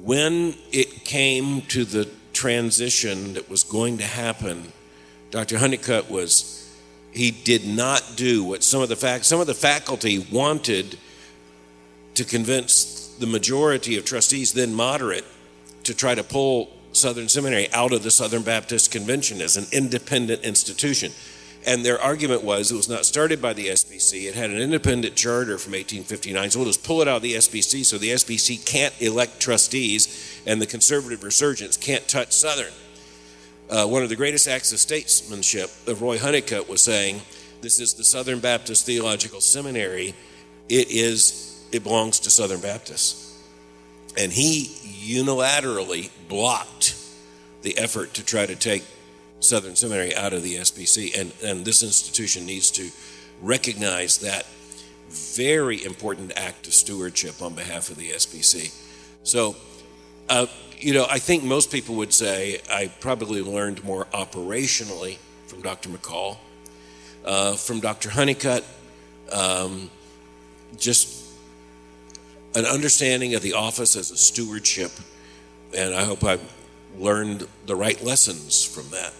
[0.01, 4.71] when it came to the transition that was going to happen,
[5.29, 5.59] Dr.
[5.59, 6.75] Honeycutt was,
[7.11, 10.97] he did not do what some of the fact, some of the faculty wanted
[12.15, 15.25] to convince the majority of trustees, then moderate,
[15.83, 20.43] to try to pull Southern Seminary out of the Southern Baptist Convention as an independent
[20.43, 21.11] institution.
[21.65, 24.27] And their argument was it was not started by the SBC.
[24.27, 26.51] It had an independent charter from 1859.
[26.51, 30.41] So we'll just pull it out of the SBC so the SBC can't elect trustees
[30.45, 32.73] and the conservative resurgence can't touch Southern.
[33.69, 37.21] Uh, one of the greatest acts of statesmanship of Roy Honeycutt was saying,
[37.61, 40.13] This is the Southern Baptist Theological Seminary.
[40.67, 43.22] It is, it belongs to Southern Baptists.
[44.17, 44.65] And he
[45.05, 46.95] unilaterally blocked
[47.61, 48.83] the effort to try to take
[49.39, 51.19] Southern Seminary out of the SBC.
[51.19, 52.89] And, and this institution needs to
[53.41, 54.45] recognize that
[55.09, 58.73] very important act of stewardship on behalf of the SBC.
[59.23, 59.55] So,
[60.29, 60.47] uh,
[60.77, 65.89] you know, I think most people would say I probably learned more operationally from Dr.
[65.89, 66.37] McCall,
[67.25, 68.09] uh, from Dr.
[68.09, 68.65] Honeycutt,
[69.31, 69.89] um,
[70.77, 71.12] just
[72.55, 74.91] an understanding of the office as a stewardship,
[75.75, 76.53] and I hope I've
[76.97, 79.13] learned the right lessons from that.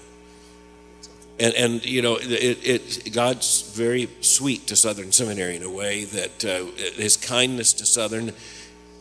[1.40, 6.06] And, and you know, it, it, God's very sweet to Southern Seminary in a way
[6.06, 6.66] that uh,
[6.96, 8.34] His kindness to Southern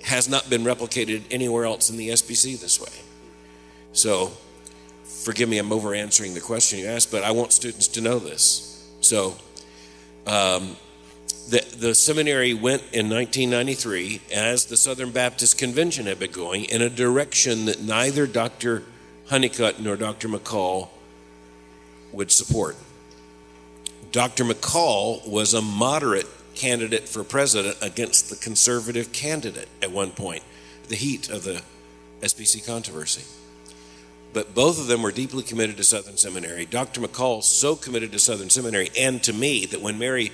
[0.05, 2.93] has not been replicated anywhere else in the SBC this way.
[3.93, 4.33] So,
[5.05, 8.19] forgive me, I'm over answering the question you asked, but I want students to know
[8.19, 8.91] this.
[9.03, 9.37] So,
[10.27, 10.77] um,
[11.49, 16.83] the, the seminary went in 1993 as the Southern Baptist Convention had been going in
[16.83, 18.85] a direction that neither Dr.
[19.29, 20.29] Honeycutt nor Dr.
[20.29, 20.89] McCall
[22.13, 22.77] would support.
[24.13, 24.45] Dr.
[24.45, 30.43] McCall was a moderate candidate for president against the conservative candidate at one point,
[30.89, 31.63] the heat of the
[32.21, 33.25] SBC controversy.
[34.33, 36.67] But both of them were deeply committed to Southern Seminary.
[36.67, 37.01] Dr.
[37.01, 40.33] McCall so committed to Southern Seminary and to me that when Mary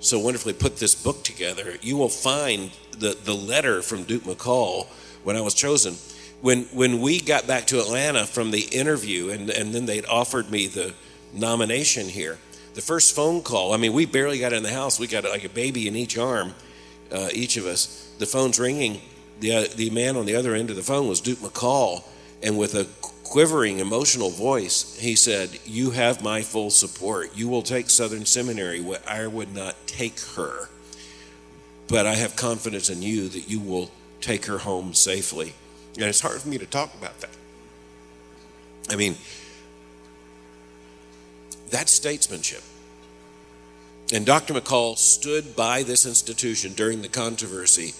[0.00, 4.86] so wonderfully put this book together, you will find the, the letter from Duke McCall
[5.24, 5.94] when I was chosen.
[6.40, 10.50] When, when we got back to Atlanta from the interview, and, and then they'd offered
[10.50, 10.94] me the
[11.34, 12.38] nomination here,
[12.74, 14.98] the first phone call, I mean, we barely got in the house.
[14.98, 16.54] We got like a baby in each arm,
[17.12, 18.14] uh, each of us.
[18.18, 19.00] The phone's ringing.
[19.40, 22.04] The, uh, the man on the other end of the phone was Duke McCall,
[22.42, 22.86] and with a
[23.30, 27.36] quivering, emotional voice, he said, You have my full support.
[27.36, 30.68] You will take Southern Seminary I would not take her.
[31.86, 35.54] But I have confidence in you that you will take her home safely.
[35.96, 37.30] And it's hard for me to talk about that.
[38.88, 39.16] I mean,
[41.70, 42.62] that's statesmanship.
[44.12, 44.54] And Dr.
[44.54, 47.94] McCall stood by this institution during the controversy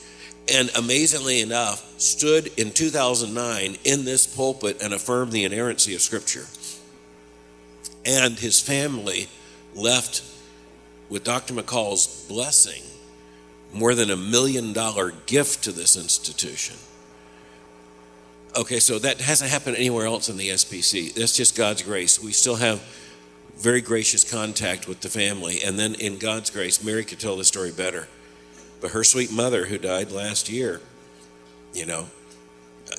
[0.51, 6.47] and amazingly enough, stood in 2009 in this pulpit and affirmed the inerrancy of Scripture.
[8.05, 9.29] And his family
[9.75, 10.23] left
[11.09, 11.55] with Dr.
[11.55, 12.83] McCall's blessing
[13.73, 16.77] more than a million dollar gift to this institution.
[18.57, 21.15] Okay, so that hasn't happened anywhere else in the SBC.
[21.15, 22.21] That's just God's grace.
[22.21, 22.83] We still have
[23.57, 25.63] very gracious contact with the family.
[25.63, 28.09] And then in God's grace, Mary could tell the story better.
[28.81, 30.81] But her sweet mother, who died last year,
[31.75, 32.09] you know,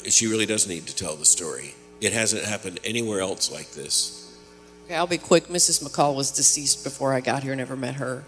[0.08, 1.76] she really does need to tell the story.
[2.00, 4.38] It hasn't happened anywhere else like this.
[4.86, 5.48] Okay, I'll be quick.
[5.48, 5.84] Mrs.
[5.84, 8.24] McCall was deceased before I got here, never met her.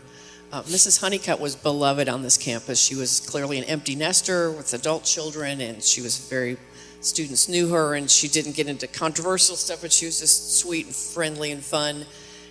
[0.51, 1.01] Uh, Mrs.
[1.01, 2.79] Honeycutt was beloved on this campus.
[2.79, 6.57] She was clearly an empty nester with adult children, and she was very,
[7.01, 10.85] students knew her, and she didn't get into controversial stuff, but she was just sweet
[10.85, 12.05] and friendly and fun.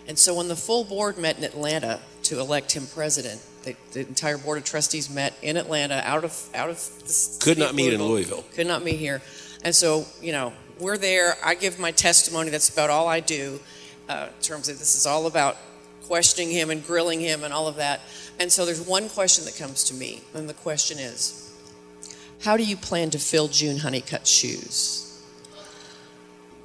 [0.09, 4.01] And so when the full board met in Atlanta to elect him president, the, the
[4.01, 7.92] entire board of trustees met in Atlanta, out of out of the could not meet
[7.92, 8.44] in Louisville.
[8.55, 9.22] Could not meet here,
[9.64, 11.37] and so you know we're there.
[11.44, 12.51] I give my testimony.
[12.51, 13.61] That's about all I do.
[14.09, 15.57] Uh, in terms of this is all about
[16.07, 18.01] questioning him and grilling him and all of that.
[18.38, 21.53] And so there's one question that comes to me, and the question is,
[22.40, 25.22] how do you plan to fill June Honeycutt's shoes?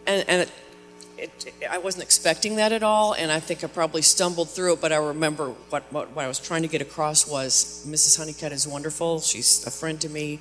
[0.07, 0.51] And, and
[1.17, 4.81] it, I wasn't expecting that at all, and I think I probably stumbled through it.
[4.81, 8.17] But I remember what, what, what I was trying to get across was Mrs.
[8.17, 9.19] Honeycutt is wonderful.
[9.21, 10.39] She's a friend to me.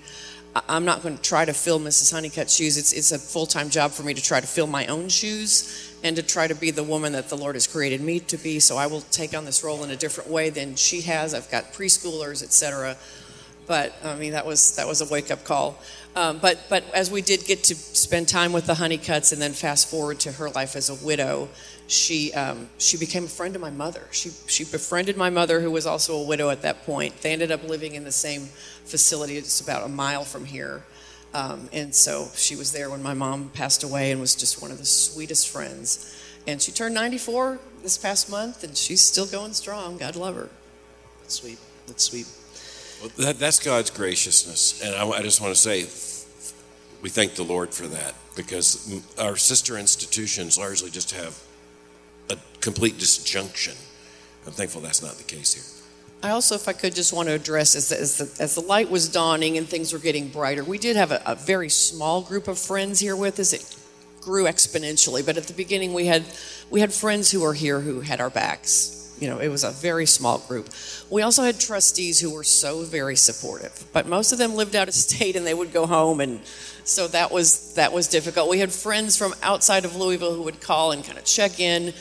[0.69, 2.13] I'm not going to try to fill Mrs.
[2.13, 2.79] Honeycutt's shoes.
[2.79, 5.95] It's, it's a full time job for me to try to fill my own shoes
[6.03, 8.61] and to try to be the woman that the Lord has created me to be.
[8.61, 11.35] So I will take on this role in a different way than she has.
[11.35, 12.97] I've got preschoolers, etc.
[13.67, 15.79] But I mean, that was that was a wake up call.
[16.15, 19.53] Um, but but as we did get to spend time with the Honeycutts, and then
[19.53, 21.49] fast forward to her life as a widow,
[21.89, 24.03] she um, she became a friend of my mother.
[24.13, 27.21] She she befriended my mother, who was also a widow at that point.
[27.23, 28.47] They ended up living in the same
[28.85, 30.85] facility, just about a mile from here.
[31.35, 34.71] Um, and so she was there when my mom passed away, and was just one
[34.71, 36.15] of the sweetest friends.
[36.47, 39.99] And she turned 94 this past month, and she's still going strong.
[39.99, 40.49] God love her.
[41.21, 41.59] That's sweet.
[41.87, 42.27] That's sweet.
[43.01, 44.83] Well, that, that's God's graciousness.
[44.83, 45.81] And I, I, just want to say,
[47.03, 51.39] we thank the Lord for that because our sister institutions largely just have
[52.31, 53.75] a complete disjunction.
[54.47, 55.65] I'm thankful that's not the case here.
[56.23, 58.63] I also, if I could, just want to address as the, as the, as the
[58.63, 62.23] light was dawning and things were getting brighter, we did have a, a very small
[62.23, 63.53] group of friends here with us.
[63.53, 63.77] It
[64.23, 66.25] grew exponentially, but at the beginning we had
[66.71, 69.71] we had friends who were here who had our backs you know, it was a
[69.71, 70.69] very small group.
[71.11, 74.89] We also had trustees who were so very supportive, but most of them lived out
[74.89, 76.41] of state and they would go home, and
[76.85, 78.49] so that was that was difficult.
[78.49, 81.93] We had friends from outside of Louisville who would call and kind of check in.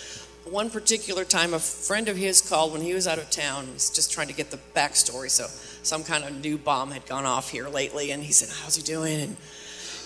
[0.45, 3.65] One particular time, a friend of his called when he was out of town.
[3.73, 5.31] He's just trying to get the backstory.
[5.31, 5.47] So
[5.81, 8.83] some kind of new bomb had gone off here lately, and he said, "How's he
[8.83, 9.37] doing?" And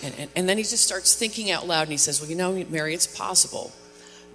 [0.02, 2.36] and, and, and then he just starts thinking out loud, and he says, "Well, you
[2.36, 3.72] know, Mary, it's possible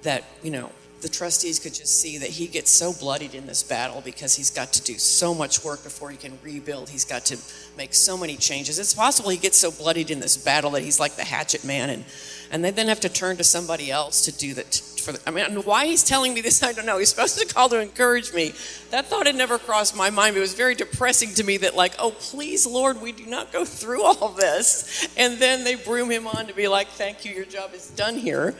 [0.03, 0.71] that you know."
[1.05, 4.49] The trustees could just see that he gets so bloodied in this battle because he's
[4.49, 6.89] got to do so much work before he can rebuild.
[6.89, 7.37] He's got to
[7.77, 8.79] make so many changes.
[8.79, 11.91] It's possible he gets so bloodied in this battle that he's like the hatchet man,
[11.91, 12.05] and
[12.49, 14.81] and they then have to turn to somebody else to do that.
[15.03, 16.97] For the, I mean, why he's telling me this, I don't know.
[16.97, 18.53] He's supposed to call to encourage me.
[18.89, 20.35] That thought had never crossed my mind.
[20.35, 23.63] It was very depressing to me that, like, oh, please, Lord, we do not go
[23.63, 25.07] through all this.
[25.17, 28.15] And then they broom him on to be like, thank you, your job is done
[28.15, 28.55] here.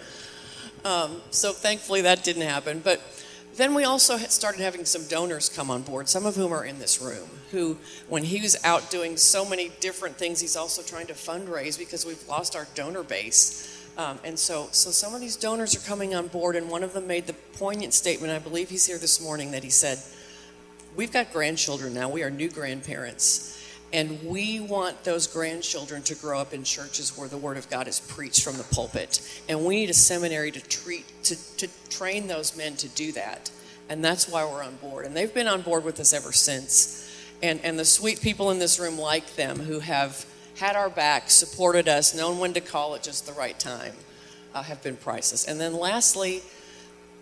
[0.86, 2.80] Um, so thankfully that didn't happen.
[2.80, 3.02] But
[3.56, 6.78] then we also started having some donors come on board, some of whom are in
[6.78, 7.78] this room, who,
[8.08, 12.06] when he was out doing so many different things, he's also trying to fundraise because
[12.06, 13.72] we've lost our donor base.
[13.98, 16.94] Um, and so, so some of these donors are coming on board, and one of
[16.94, 18.32] them made the poignant statement.
[18.32, 20.00] I believe he's here this morning that he said,
[20.98, 22.10] "We've got grandchildren now.
[22.10, 23.58] We are new grandparents."
[23.94, 27.88] And we want those grandchildren to grow up in churches where the Word of God
[27.88, 29.22] is preached from the pulpit.
[29.48, 33.52] And we need a seminary to treat to, to train those men to do that.
[33.88, 35.06] And that's why we're on board.
[35.06, 37.02] And they've been on board with us ever since.
[37.44, 40.26] And, and the sweet people in this room like them who have
[40.58, 43.94] had our back, supported us, known when to call at just the right time,
[44.54, 45.46] uh, have been priceless.
[45.46, 46.42] And then lastly,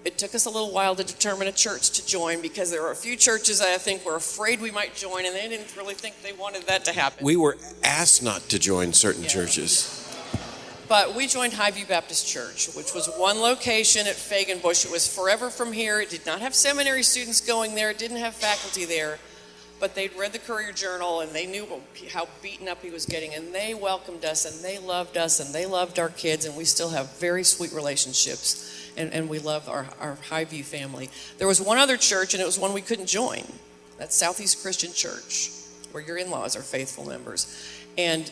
[0.06, 2.92] it took us a little while to determine a church to join because there were
[2.92, 6.22] a few churches I think were afraid we might join, and they didn't really think
[6.22, 7.26] they wanted that to happen.
[7.26, 10.00] We were asked not to join certain churches.
[10.90, 14.86] But we joined Highview Baptist Church, which was one location at Fegenbush.
[14.86, 16.02] It was forever from here.
[16.02, 19.18] It did not have seminary students going there, it didn't have faculty there.
[19.80, 21.68] But they'd read the Courier Journal and they knew
[22.14, 23.34] how beaten up he was getting.
[23.34, 26.46] And they welcomed us and they loved us and they loved our kids.
[26.46, 28.83] And we still have very sweet relationships.
[28.96, 31.10] And, and we love our, our Highview family.
[31.38, 33.44] There was one other church, and it was one we couldn't join.
[33.98, 35.52] That's Southeast Christian Church,
[35.92, 37.48] where your in laws are faithful members.
[37.98, 38.30] And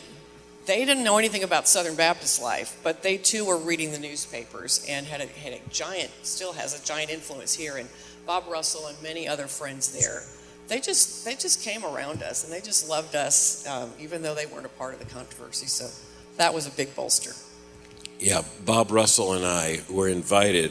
[0.66, 4.84] they didn't know anything about Southern Baptist life, but they too were reading the newspapers
[4.88, 7.76] and had a, had a giant, still has a giant influence here.
[7.76, 7.88] And
[8.26, 10.22] Bob Russell and many other friends there,
[10.68, 14.34] they just they just came around us and they just loved us, um, even though
[14.34, 15.66] they weren't a part of the controversy.
[15.66, 15.88] So
[16.36, 17.32] that was a big bolster.
[18.22, 20.70] Yeah, Bob Russell and I were invited.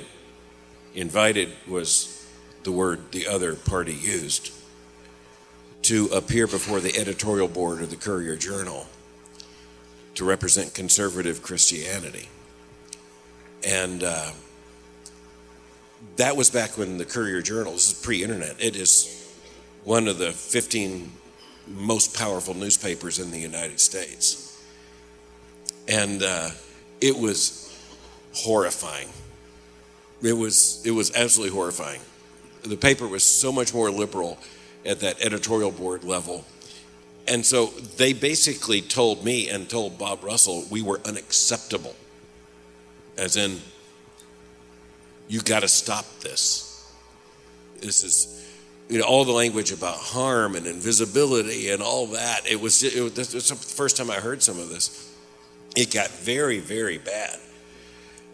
[0.96, 2.26] Invited was
[2.64, 4.54] the word the other party used
[5.82, 8.88] to appear before the editorial board of the Courier Journal
[10.16, 12.30] to represent conservative Christianity.
[13.68, 14.32] And uh,
[16.16, 19.30] that was back when the Courier Journal, this is pre internet, it is
[19.84, 21.12] one of the 15
[21.68, 24.58] most powerful newspapers in the United States.
[25.90, 26.52] And uh,
[27.02, 27.68] it was
[28.34, 29.10] horrifying.
[30.22, 32.02] It was, it was absolutely horrifying.
[32.64, 34.38] The paper was so much more liberal
[34.86, 36.46] at that editorial board level
[37.28, 41.96] and so they basically told me and told Bob Russell we were unacceptable.
[43.18, 43.62] As in,
[45.28, 46.92] you got to stop this.
[47.80, 48.50] This is,
[48.90, 52.46] you know, all the language about harm and invisibility and all that.
[52.50, 55.11] It was, it was, this was the first time I heard some of this.
[55.76, 57.38] It got very, very bad.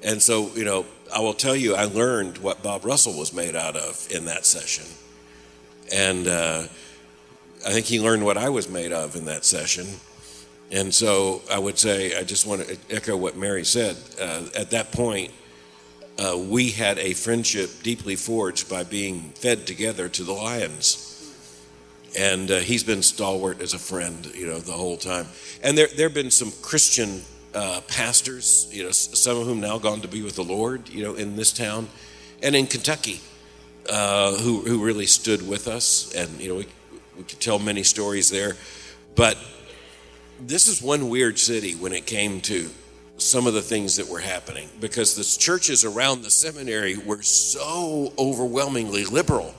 [0.04, 3.56] And so, you know, I will tell you, I learned what Bob Russell was made
[3.56, 4.86] out of in that session.
[5.92, 6.64] And, uh,
[7.66, 9.88] I think he learned what I was made of in that session.
[10.72, 13.98] And so I would say, I just want to echo what Mary said.
[14.20, 15.32] Uh, at that point,
[16.20, 21.07] uh, we had a friendship deeply forged by being fed together to the Lions.
[22.18, 25.28] And uh, he's been stalwart as a friend, you know, the whole time.
[25.64, 27.22] And there, there have been some Christian
[27.54, 31.04] uh, pastors, you know, some of whom now gone to be with the Lord, you
[31.04, 31.88] know, in this town
[32.42, 33.20] and in Kentucky,
[33.90, 36.14] uh, who, who really stood with us.
[36.16, 36.68] And, you know, we,
[37.18, 38.56] we could tell many stories there.
[39.16, 39.38] But
[40.40, 42.70] this is one weird city when it came to
[43.18, 48.14] some of the things that were happening because the churches around the seminary were so
[48.18, 49.54] overwhelmingly liberal.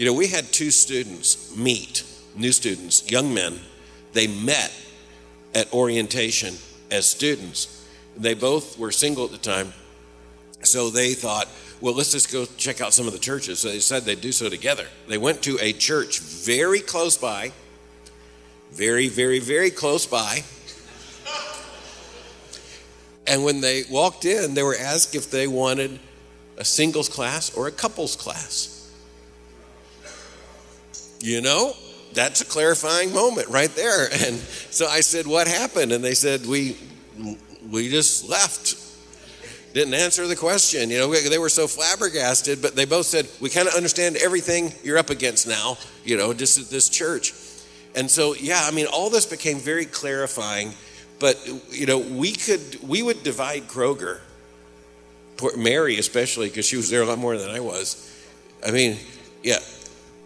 [0.00, 3.60] You know, we had two students meet, new students, young men.
[4.14, 4.72] They met
[5.54, 6.54] at orientation
[6.90, 7.86] as students.
[8.16, 9.74] They both were single at the time.
[10.62, 11.48] So they thought,
[11.82, 13.58] well, let's just go check out some of the churches.
[13.58, 14.86] So they said they'd do so together.
[15.06, 17.52] They went to a church very close by,
[18.72, 20.44] very, very, very close by.
[23.26, 26.00] And when they walked in, they were asked if they wanted
[26.56, 28.79] a singles class or a couples class.
[31.20, 31.74] You know,
[32.12, 34.08] that's a clarifying moment right there.
[34.26, 34.36] And
[34.70, 35.92] so I said, What happened?
[35.92, 36.76] And they said, We
[37.70, 38.74] we just left
[39.72, 40.90] didn't answer the question.
[40.90, 44.72] You know, they were so flabbergasted, but they both said, We kind of understand everything
[44.82, 47.32] you're up against now, you know, just at this church.
[47.94, 50.72] And so, yeah, I mean, all this became very clarifying,
[51.18, 51.36] but,
[51.70, 54.20] you know, we could, we would divide Kroger,
[55.56, 58.06] Mary especially, because she was there a lot more than I was.
[58.64, 58.96] I mean,
[59.42, 59.58] yeah,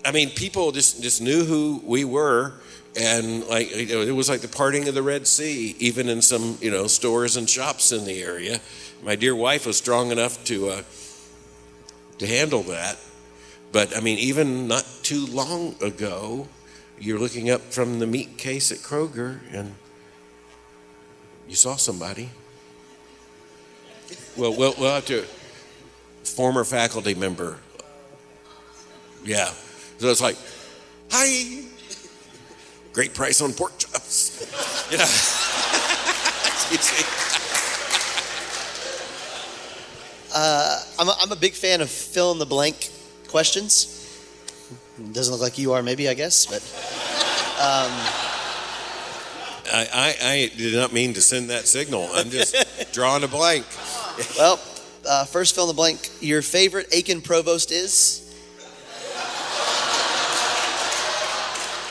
[0.04, 2.54] I mean, people just, just knew who we were
[2.96, 6.22] and like you know, it was like the parting of the Red Sea, even in
[6.22, 8.60] some you know stores and shops in the area.
[9.02, 10.82] My dear wife was strong enough to uh,
[12.18, 12.98] to handle that,
[13.72, 16.48] but I mean, even not too long ago,
[16.98, 19.74] you're looking up from the meat case at Kroger, and
[21.48, 22.30] you saw somebody.
[24.36, 25.24] Well, we'll, we'll have to
[26.24, 27.58] former faculty member.
[29.24, 29.50] Yeah,
[29.98, 30.36] so it's like,
[31.10, 31.64] hi
[32.94, 34.40] great price on pork chops.
[34.90, 35.04] you know.
[36.70, 36.78] you
[40.36, 42.90] uh, I'm, a, I'm a big fan of fill in the blank
[43.28, 44.00] questions.
[45.12, 46.62] Doesn't look like you are, maybe, I guess, but.
[47.54, 47.90] Um,
[49.72, 52.08] I, I, I, did not mean to send that signal.
[52.12, 52.54] I'm just
[52.92, 53.66] drawing a blank.
[54.38, 54.60] well,
[55.08, 56.10] uh, first fill in the blank.
[56.20, 58.23] Your favorite Aiken provost is?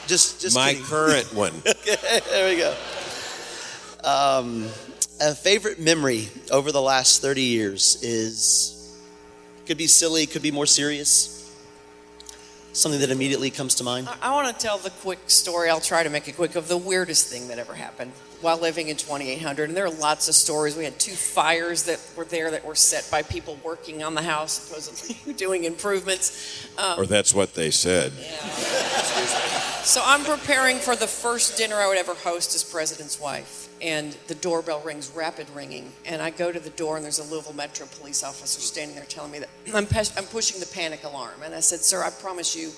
[0.08, 0.86] Just, just My kidding.
[0.86, 1.54] current one.
[1.68, 2.76] okay, there we go.
[4.04, 4.68] Um,
[5.22, 8.98] a favorite memory over the last 30 years is
[9.66, 11.30] could be silly, could be more serious.
[12.74, 14.10] Something that immediately comes to mind.
[14.22, 15.70] I, I want to tell the quick story.
[15.70, 18.12] I'll try to make it quick of the weirdest thing that ever happened
[18.44, 19.70] while living in 2800.
[19.70, 20.76] And there are lots of stories.
[20.76, 24.22] We had two fires that were there that were set by people working on the
[24.22, 26.68] house, supposedly doing improvements.
[26.78, 28.12] Um, or that's what they said.
[29.84, 34.14] So I'm preparing for the first dinner I would ever host as president's wife, and
[34.28, 37.54] the doorbell rings, rapid ringing, and I go to the door, and there's a Louisville
[37.54, 41.44] Metro police officer standing there telling me that I'm, pes- I'm pushing the panic alarm,
[41.44, 42.72] and I said, "Sir, I promise you,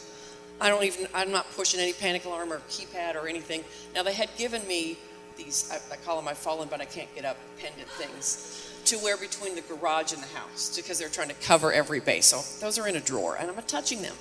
[0.60, 3.64] I don't even, I'm not pushing any panic alarm or keypad or anything."
[3.94, 4.98] Now they had given me
[5.38, 8.98] these, I, I call them "I've fallen but I can't get up" pendant things to
[9.00, 12.28] wear between the garage and the house because they're trying to cover every base.
[12.28, 14.16] So those are in a drawer, and I'm not touching them.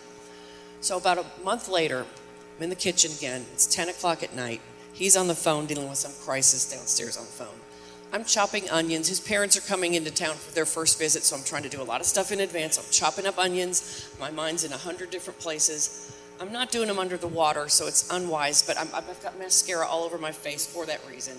[0.81, 2.07] So about a month later,
[2.57, 3.47] I'm in the kitchen again.
[3.53, 4.61] It's 10 o'clock at night.
[4.93, 7.61] He's on the phone dealing with some crisis downstairs on the phone.
[8.13, 9.09] I'm chopping onions.
[9.09, 11.83] His parents are coming into town for their first visit, so I'm trying to do
[11.83, 12.79] a lot of stuff in advance.
[12.79, 14.09] I'm chopping up onions.
[14.21, 16.14] My mind's in a hundred different places.
[16.41, 19.87] I'm not doing them under the water, so it's unwise, but I'm, I've got mascara
[19.87, 21.37] all over my face for that reason.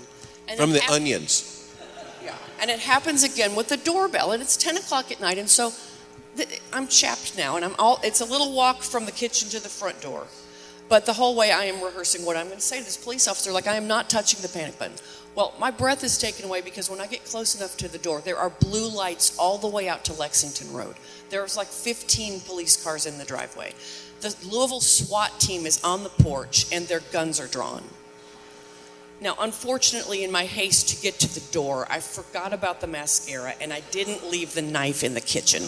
[0.48, 1.74] And From the hap- onions.
[2.24, 2.36] yeah.
[2.62, 5.72] And it happens again with the doorbell, and it's 10 o'clock at night, and so
[6.38, 9.60] th- I'm chapped now, and I'm all, it's a little walk from the kitchen to
[9.62, 10.28] the front door.
[10.88, 13.28] But the whole way I am rehearsing what I'm going to say to this police
[13.28, 14.96] officer, like, I am not touching the panic button.
[15.34, 18.22] Well, my breath is taken away because when I get close enough to the door,
[18.22, 20.96] there are blue lights all the way out to Lexington Road.
[21.30, 23.74] There's like 15 police cars in the driveway.
[24.26, 27.84] The Louisville SWAT team is on the porch, and their guns are drawn.
[29.21, 33.53] Now, unfortunately, in my haste to get to the door, I forgot about the mascara
[33.61, 35.61] and I didn't leave the knife in the kitchen.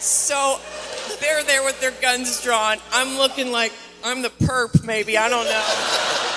[0.00, 0.58] so
[1.20, 2.78] they're there with their guns drawn.
[2.90, 3.72] I'm looking like
[4.02, 5.16] I'm the perp, maybe.
[5.16, 6.27] I don't know.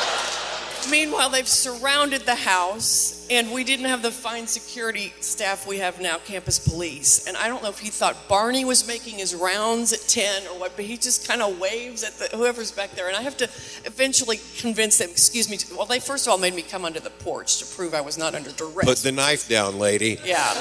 [0.89, 6.01] Meanwhile, they've surrounded the house, and we didn't have the fine security staff we have
[6.01, 7.27] now, campus police.
[7.27, 10.59] And I don't know if he thought Barney was making his rounds at 10 or
[10.59, 13.07] what, but he just kind of waves at the, whoever's back there.
[13.07, 13.45] And I have to
[13.85, 16.99] eventually convince them, excuse me, to, well, they first of all made me come onto
[16.99, 18.85] the porch to prove I was not under duress.
[18.85, 20.19] Put the knife down, lady.
[20.25, 20.51] Yeah.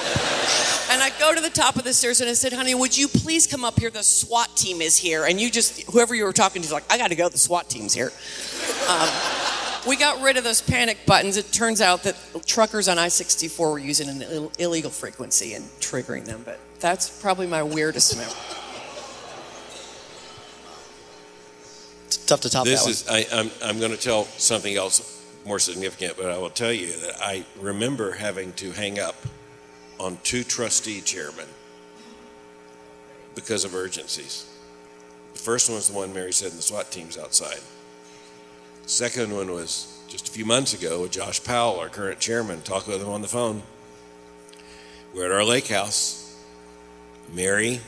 [0.91, 3.09] And I go to the top of the stairs and I said, honey, would you
[3.09, 3.91] please come up here?
[3.91, 5.25] The SWAT team is here.
[5.25, 7.29] And you just, whoever you were talking to is like, I got to go.
[7.29, 8.13] The SWAT team's here.
[8.89, 9.09] Um,
[9.87, 11.37] we got rid of those panic buttons.
[11.37, 12.17] It turns out that
[12.47, 16.43] truckers on I 64 were using an Ill- illegal frequency and triggering them.
[16.45, 18.33] But that's probably my weirdest memory.
[22.07, 25.25] It's tough to top This that is, I, I'm, I'm going to tell something else
[25.47, 29.17] more significant, but I will tell you that I remember having to hang up
[29.99, 31.47] on two trustee chairmen
[33.35, 34.47] because of urgencies.
[35.33, 37.61] The first one was the one Mary said in the SWAT team's outside.
[38.91, 42.93] Second one was just a few months ago with Josh Powell, our current chairman, talking
[42.93, 43.63] with him on the phone.
[45.15, 46.37] We're at our lake house.
[47.33, 47.81] Mary,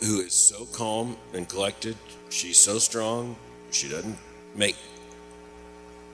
[0.00, 1.96] who is so calm and collected,
[2.30, 3.36] she's so strong,
[3.70, 4.18] she doesn't
[4.56, 4.74] make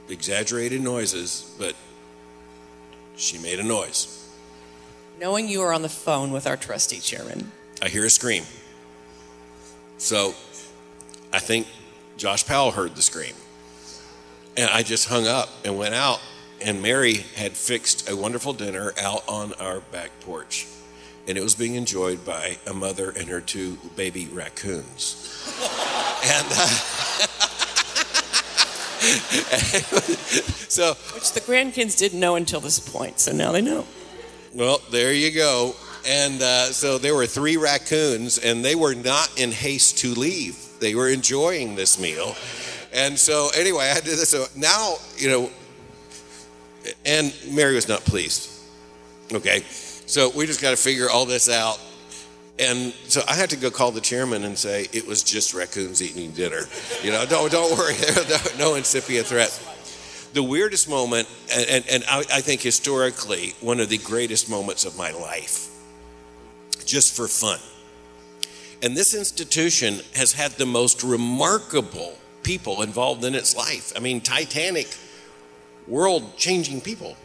[0.07, 1.73] exaggerated noises, but
[3.15, 4.29] she made a noise.
[5.19, 7.51] Knowing you are on the phone with our trustee chairman.
[7.81, 8.43] I hear a scream.
[9.97, 10.35] So
[11.33, 11.65] I think
[12.17, 13.33] Josh Powell heard the scream.
[14.57, 16.19] And I just hung up and went out.
[16.59, 20.67] And Mary had fixed a wonderful dinner out on our back porch.
[21.27, 25.53] And it was being enjoyed by a mother and her two baby raccoons.
[26.25, 27.27] and uh,
[30.67, 33.85] so Which the grandkids didn't know until this point, so now they know.
[34.53, 35.75] Well, there you go.
[36.07, 40.57] And uh, so there were three raccoons, and they were not in haste to leave.
[40.79, 42.35] They were enjoying this meal.
[42.97, 44.29] And so, anyway, I did this.
[44.29, 45.51] So now, you know,
[47.05, 48.51] and Mary was not pleased.
[49.31, 49.61] Okay.
[49.61, 51.79] So we just got to figure all this out.
[52.59, 56.01] And so I had to go call the chairman and say, it was just raccoons
[56.01, 56.61] eating dinner.
[57.03, 57.93] You know, don't, don't worry,
[58.57, 59.51] no incipient threat
[60.33, 64.85] the weirdest moment, and, and, and I, I think historically, one of the greatest moments
[64.85, 65.69] of my life,
[66.85, 67.59] just for fun.
[68.83, 72.13] And this institution has had the most remarkable
[72.47, 73.91] people involved in its life.
[73.93, 74.87] I mean, Titanic,
[75.85, 77.17] world changing people.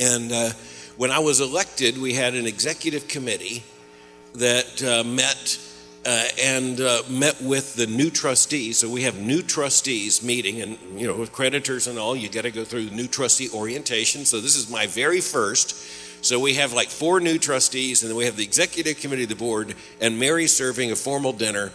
[0.00, 0.50] And uh,
[0.96, 3.62] when I was elected, we had an executive committee
[4.34, 5.60] that uh, met
[6.04, 8.78] uh, and uh, met with the new trustees.
[8.78, 12.42] So we have new trustees meeting, and you know, with creditors and all, you got
[12.42, 14.24] to go through new trustee orientation.
[14.24, 15.76] So this is my very first
[16.24, 19.28] So we have like four new trustees, and then we have the executive committee of
[19.28, 21.70] the board, and Mary serving a formal dinner.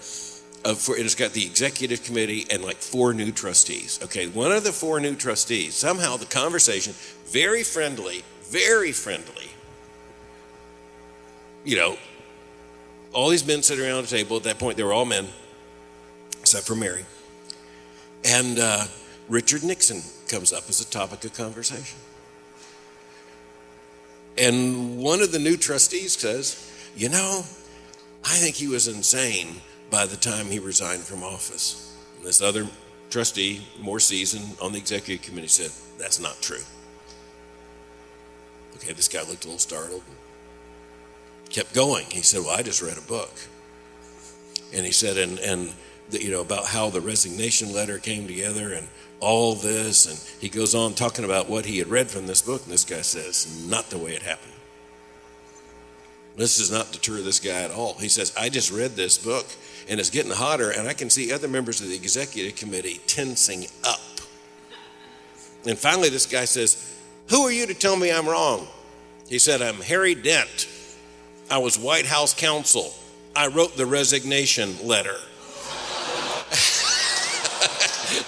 [0.66, 4.00] Of, for, it's got the executive committee and like four new trustees.
[4.04, 6.94] Okay, one of the four new trustees, somehow the conversation,
[7.28, 9.50] very friendly, very friendly.
[11.64, 11.98] You know,
[13.14, 14.38] all these men sitting around the table.
[14.38, 15.28] At that point, they were all men,
[16.40, 17.06] except for Mary.
[18.24, 18.86] And uh,
[19.28, 21.98] Richard Nixon comes up as a topic of conversation.
[24.38, 27.44] And one of the new trustees says, You know,
[28.24, 31.96] I think he was insane by the time he resigned from office.
[32.18, 32.68] And this other
[33.10, 36.64] trustee, more seasoned on the executive committee, said, That's not true.
[38.76, 40.04] Okay, this guy looked a little startled
[41.50, 42.06] kept going.
[42.12, 43.32] He said, Well, I just read a book.
[44.74, 45.74] And he said, and, and
[46.12, 48.88] the, you know, about how the resignation letter came together and
[49.20, 50.06] all this.
[50.06, 52.64] And he goes on talking about what he had read from this book.
[52.64, 54.54] And this guy says, Not the way it happened.
[56.36, 57.96] This does not deter this guy at all.
[57.96, 59.46] He says, I just read this book
[59.90, 63.66] and it's getting hotter, and I can see other members of the executive committee tensing
[63.84, 64.00] up.
[65.66, 66.96] And finally, this guy says,
[67.30, 68.68] Who are you to tell me I'm wrong?
[69.28, 70.68] He said, I'm Harry Dent.
[71.50, 72.94] I was White House counsel.
[73.36, 75.16] I wrote the resignation letter.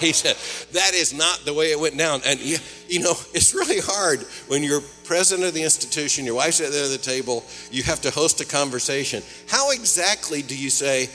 [0.00, 0.36] he said,
[0.72, 2.20] That is not the way it went down.
[2.26, 2.58] And you,
[2.92, 6.84] you know, it's really hard when you're president of the institution, your wife's at the
[6.84, 9.22] other table, you have to host a conversation.
[9.48, 11.08] How exactly do you say,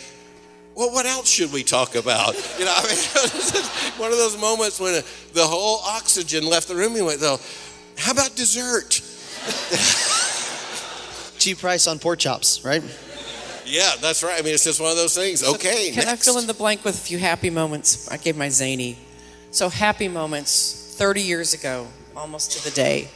[0.76, 2.36] well, what else should we talk about?
[2.58, 3.64] You know, I mean,
[3.98, 5.04] one of those moments when
[5.34, 6.96] the whole oxygen left the room.
[6.96, 7.40] You went, though,
[7.98, 9.02] how about dessert?
[11.38, 12.82] Cheap price on pork chops, right?
[13.66, 14.40] Yeah, that's right.
[14.40, 15.44] I mean, it's just one of those things.
[15.44, 16.28] Okay, Can next.
[16.28, 18.10] I fill in the blank with a few happy moments?
[18.10, 18.98] I gave my zany.
[19.52, 20.87] So happy moments.
[20.98, 21.86] 30 years ago,
[22.16, 23.08] almost to the day.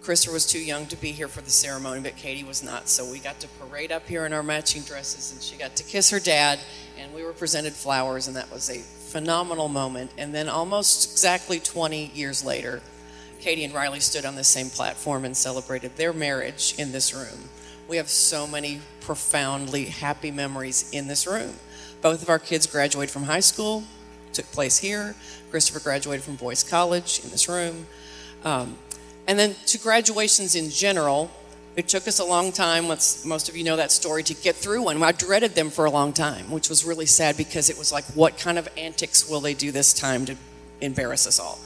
[0.00, 2.88] Krista was too young to be here for the ceremony, but Katie was not.
[2.88, 5.82] So we got to parade up here in our matching dresses, and she got to
[5.82, 6.60] kiss her dad,
[6.96, 10.12] and we were presented flowers, and that was a phenomenal moment.
[10.16, 12.80] And then almost exactly 20 years later,
[13.40, 17.48] Katie and Riley stood on the same platform and celebrated their marriage in this room.
[17.88, 21.54] We have so many profoundly happy memories in this room.
[22.00, 23.82] Both of our kids graduated from high school,
[24.36, 25.14] took place here.
[25.50, 27.86] Christopher graduated from Boyce College in this room.
[28.44, 28.76] Um,
[29.26, 31.30] and then to graduations in general,
[31.76, 32.86] it took us a long time.
[32.86, 35.02] Most of you know that story to get through one.
[35.02, 38.04] I dreaded them for a long time, which was really sad because it was like,
[38.14, 40.36] what kind of antics will they do this time to
[40.80, 41.58] embarrass us all?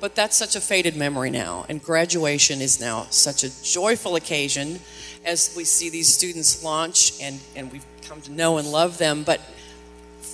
[0.00, 4.78] But that's such a faded memory now, and graduation is now such a joyful occasion
[5.24, 9.24] as we see these students launch and, and we've come to know and love them.
[9.24, 9.40] But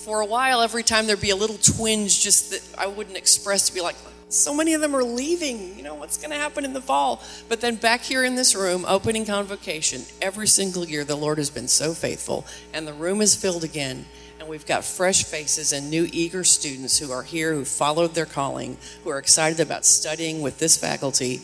[0.05, 3.67] for a while, every time there'd be a little twinge just that I wouldn't express
[3.69, 3.95] to be like,
[4.29, 5.75] so many of them are leaving.
[5.75, 7.23] You know, what's going to happen in the fall?
[7.49, 11.49] But then back here in this room, opening convocation, every single year, the Lord has
[11.49, 14.05] been so faithful, and the room is filled again.
[14.39, 18.27] And we've got fresh faces and new eager students who are here, who followed their
[18.27, 21.41] calling, who are excited about studying with this faculty,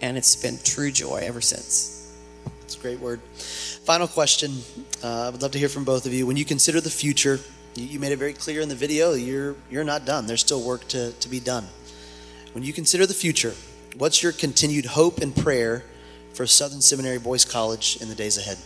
[0.00, 2.14] and it's been true joy ever since.
[2.62, 3.20] It's a great word.
[3.84, 4.52] Final question.
[5.02, 6.26] Uh, I would love to hear from both of you.
[6.26, 7.40] When you consider the future,
[7.74, 10.26] you, made it very clear in the video you're you're not done.
[10.26, 11.66] There's still work to, to be done.
[12.52, 13.54] When you consider the future,
[13.96, 15.84] what's your continued hope and prayer
[16.34, 18.58] for Southern Seminary Boyce College in the days ahead?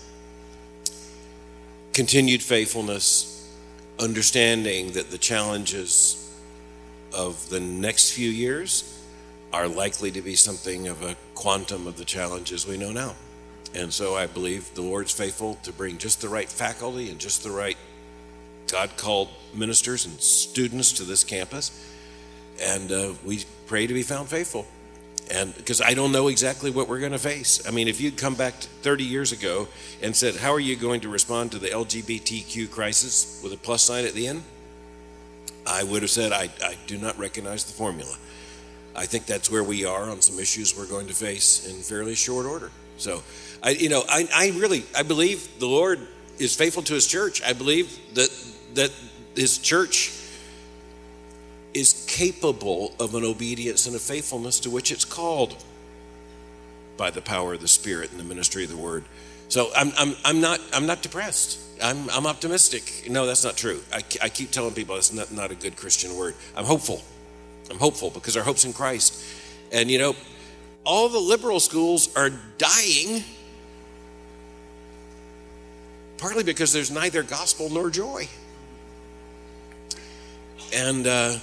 [1.92, 3.50] Continued faithfulness,
[3.98, 6.24] understanding that the challenges
[7.12, 9.02] of the next few years
[9.52, 13.14] are likely to be something of a quantum of the challenges we know now.
[13.74, 17.42] And so I believe the Lord's faithful to bring just the right faculty and just
[17.42, 17.76] the right
[18.70, 21.94] God called ministers and students to this campus.
[22.60, 24.66] And uh, we pray to be found faithful.
[25.30, 27.66] And because I don't know exactly what we're going to face.
[27.66, 29.68] I mean, if you'd come back 30 years ago
[30.02, 33.82] and said, How are you going to respond to the LGBTQ crisis with a plus
[33.82, 34.42] sign at the end?
[35.66, 38.16] I would have said, I, I do not recognize the formula.
[38.96, 42.14] I think that's where we are on some issues we're going to face in fairly
[42.14, 42.70] short order.
[42.96, 43.22] So,
[43.62, 46.00] I, you know, I, I really, I believe the Lord
[46.38, 47.42] is faithful to His church.
[47.42, 48.30] I believe that
[48.74, 48.92] that
[49.34, 50.12] His church
[51.74, 55.62] is capable of an obedience and a faithfulness to which it's called
[56.96, 59.04] by the power of the Spirit and the ministry of the Word.
[59.48, 61.58] So I'm, I'm, I'm, not, I'm not depressed.
[61.82, 63.08] I'm, I'm optimistic.
[63.08, 63.80] No, that's not true.
[63.92, 66.34] I, I keep telling people that's not, not a good Christian word.
[66.56, 67.02] I'm hopeful.
[67.70, 69.24] I'm hopeful because our hope's in Christ.
[69.72, 70.16] And you know,
[70.84, 73.22] all the liberal schools are dying
[76.18, 78.28] partly because there's neither gospel nor joy.
[80.72, 81.36] And, uh,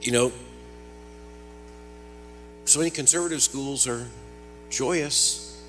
[0.00, 0.32] you know,
[2.64, 4.06] so many conservative schools are
[4.70, 5.62] joyous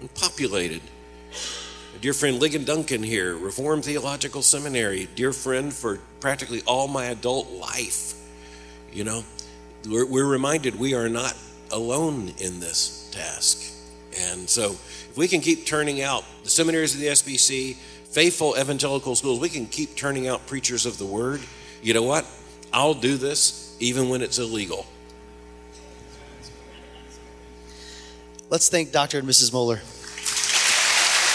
[0.00, 0.82] and populated.
[1.94, 7.06] A dear friend Ligon Duncan here, Reformed Theological Seminary, dear friend for practically all my
[7.06, 8.14] adult life.
[8.92, 9.24] You know,
[9.88, 11.36] we're, we're reminded we are not
[11.70, 13.72] alone in this task.
[14.30, 17.76] And so, if we can keep turning out the seminaries of the SBC,
[18.12, 21.40] faithful evangelical schools, we can keep turning out preachers of the word.
[21.82, 22.26] You know what?
[22.72, 24.86] I'll do this even when it's illegal.
[28.50, 29.18] Let's thank Dr.
[29.18, 29.50] and Mrs.
[29.50, 29.80] Mohler.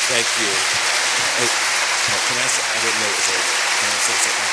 [0.08, 0.54] Thank you.
[1.42, 1.50] Hey,
[2.08, 3.42] can I I didn't know it was over.
[3.78, 4.48] Can I say something?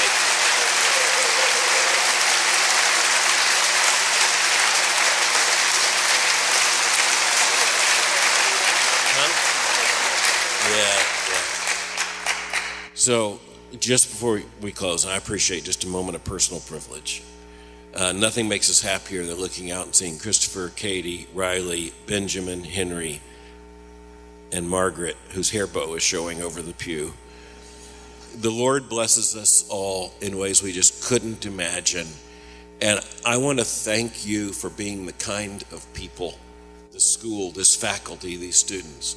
[0.00, 0.26] Thank you.
[9.16, 9.30] Huh?
[10.70, 10.96] Yeah,
[11.30, 11.44] yeah.
[13.06, 13.38] So,
[13.78, 17.22] just before we close, and I appreciate just a moment of personal privilege.
[17.94, 23.20] Uh, nothing makes us happier than looking out and seeing Christopher, Katie, Riley, Benjamin, Henry,
[24.50, 27.14] and Margaret, whose hair bow is showing over the pew.
[28.38, 32.08] The Lord blesses us all in ways we just couldn't imagine.
[32.80, 36.40] And I want to thank you for being the kind of people,
[36.90, 39.14] the school, this faculty, these students,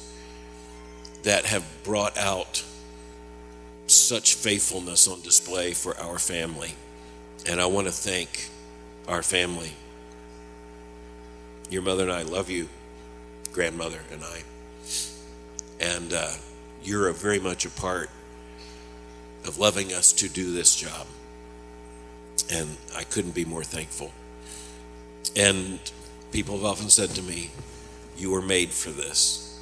[1.24, 2.62] that have brought out
[3.90, 6.74] such faithfulness on display for our family.
[7.48, 8.48] And I want to thank
[9.08, 9.72] our family.
[11.70, 12.68] Your mother and I love you,
[13.52, 14.42] grandmother and I.
[15.80, 16.32] And uh,
[16.82, 18.10] you're very much a part
[19.46, 21.06] of loving us to do this job.
[22.52, 24.12] And I couldn't be more thankful.
[25.36, 25.78] And
[26.32, 27.50] people have often said to me,
[28.16, 29.60] You were made for this.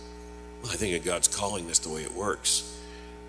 [0.65, 2.78] I think of God's calling this the way it works.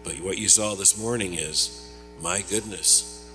[0.04, 1.92] But what you saw this morning is,
[2.22, 3.30] my goodness,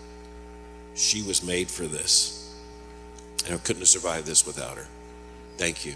[0.94, 2.54] she was made for this.
[3.44, 4.86] And I couldn't have survived this without her.
[5.56, 5.94] Thank you.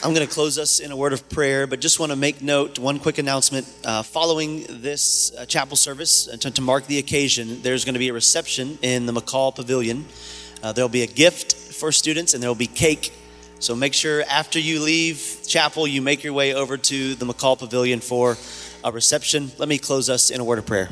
[0.00, 2.40] I'm going to close us in a word of prayer, but just want to make
[2.40, 3.66] note one quick announcement.
[3.84, 7.98] Uh, following this uh, chapel service, uh, to, to mark the occasion, there's going to
[7.98, 10.04] be a reception in the McCall Pavilion.
[10.62, 13.12] Uh, there'll be a gift for students and there'll be cake.
[13.58, 17.58] So make sure after you leave chapel, you make your way over to the McCall
[17.58, 18.36] Pavilion for
[18.84, 19.50] a reception.
[19.58, 20.90] Let me close us in a word of prayer.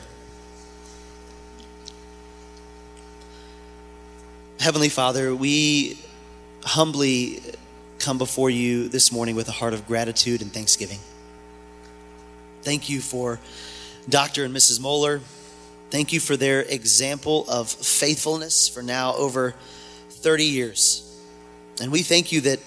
[4.58, 5.96] Heavenly Father, we
[6.64, 7.40] humbly
[8.06, 11.00] come before you this morning with a heart of gratitude and thanksgiving.
[12.62, 13.40] Thank you for
[14.08, 14.44] Dr.
[14.44, 14.78] and Mrs.
[14.78, 15.20] Mohler.
[15.90, 19.56] Thank you for their example of faithfulness for now over
[20.10, 21.20] 30 years.
[21.80, 22.60] And we thank you that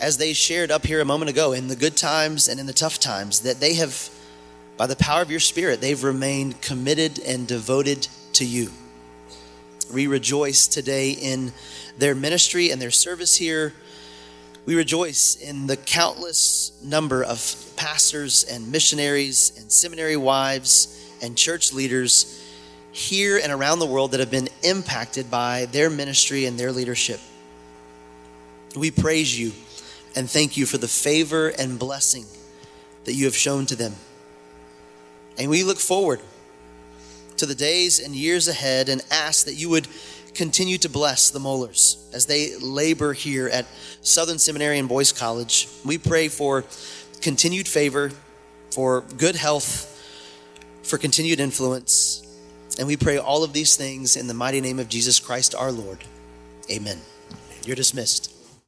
[0.00, 2.72] as they shared up here a moment ago, in the good times and in the
[2.72, 4.08] tough times, that they have,
[4.78, 8.70] by the power of your Spirit, they've remained committed and devoted to you.
[9.92, 11.52] We rejoice today in
[11.98, 13.74] their ministry and their service here.
[14.68, 21.72] We rejoice in the countless number of pastors and missionaries and seminary wives and church
[21.72, 22.44] leaders
[22.92, 27.18] here and around the world that have been impacted by their ministry and their leadership.
[28.76, 29.52] We praise you
[30.14, 32.26] and thank you for the favor and blessing
[33.04, 33.94] that you have shown to them.
[35.38, 36.20] And we look forward
[37.38, 39.88] to the days and years ahead and ask that you would
[40.38, 43.66] continue to bless the Mohlers as they labor here at
[44.02, 45.68] Southern Seminary and Boyce College.
[45.84, 46.64] We pray for
[47.20, 48.12] continued favor,
[48.70, 49.92] for good health,
[50.84, 52.24] for continued influence.
[52.78, 55.72] And we pray all of these things in the mighty name of Jesus Christ our
[55.72, 56.04] Lord.
[56.70, 57.00] Amen.
[57.64, 58.37] You're dismissed.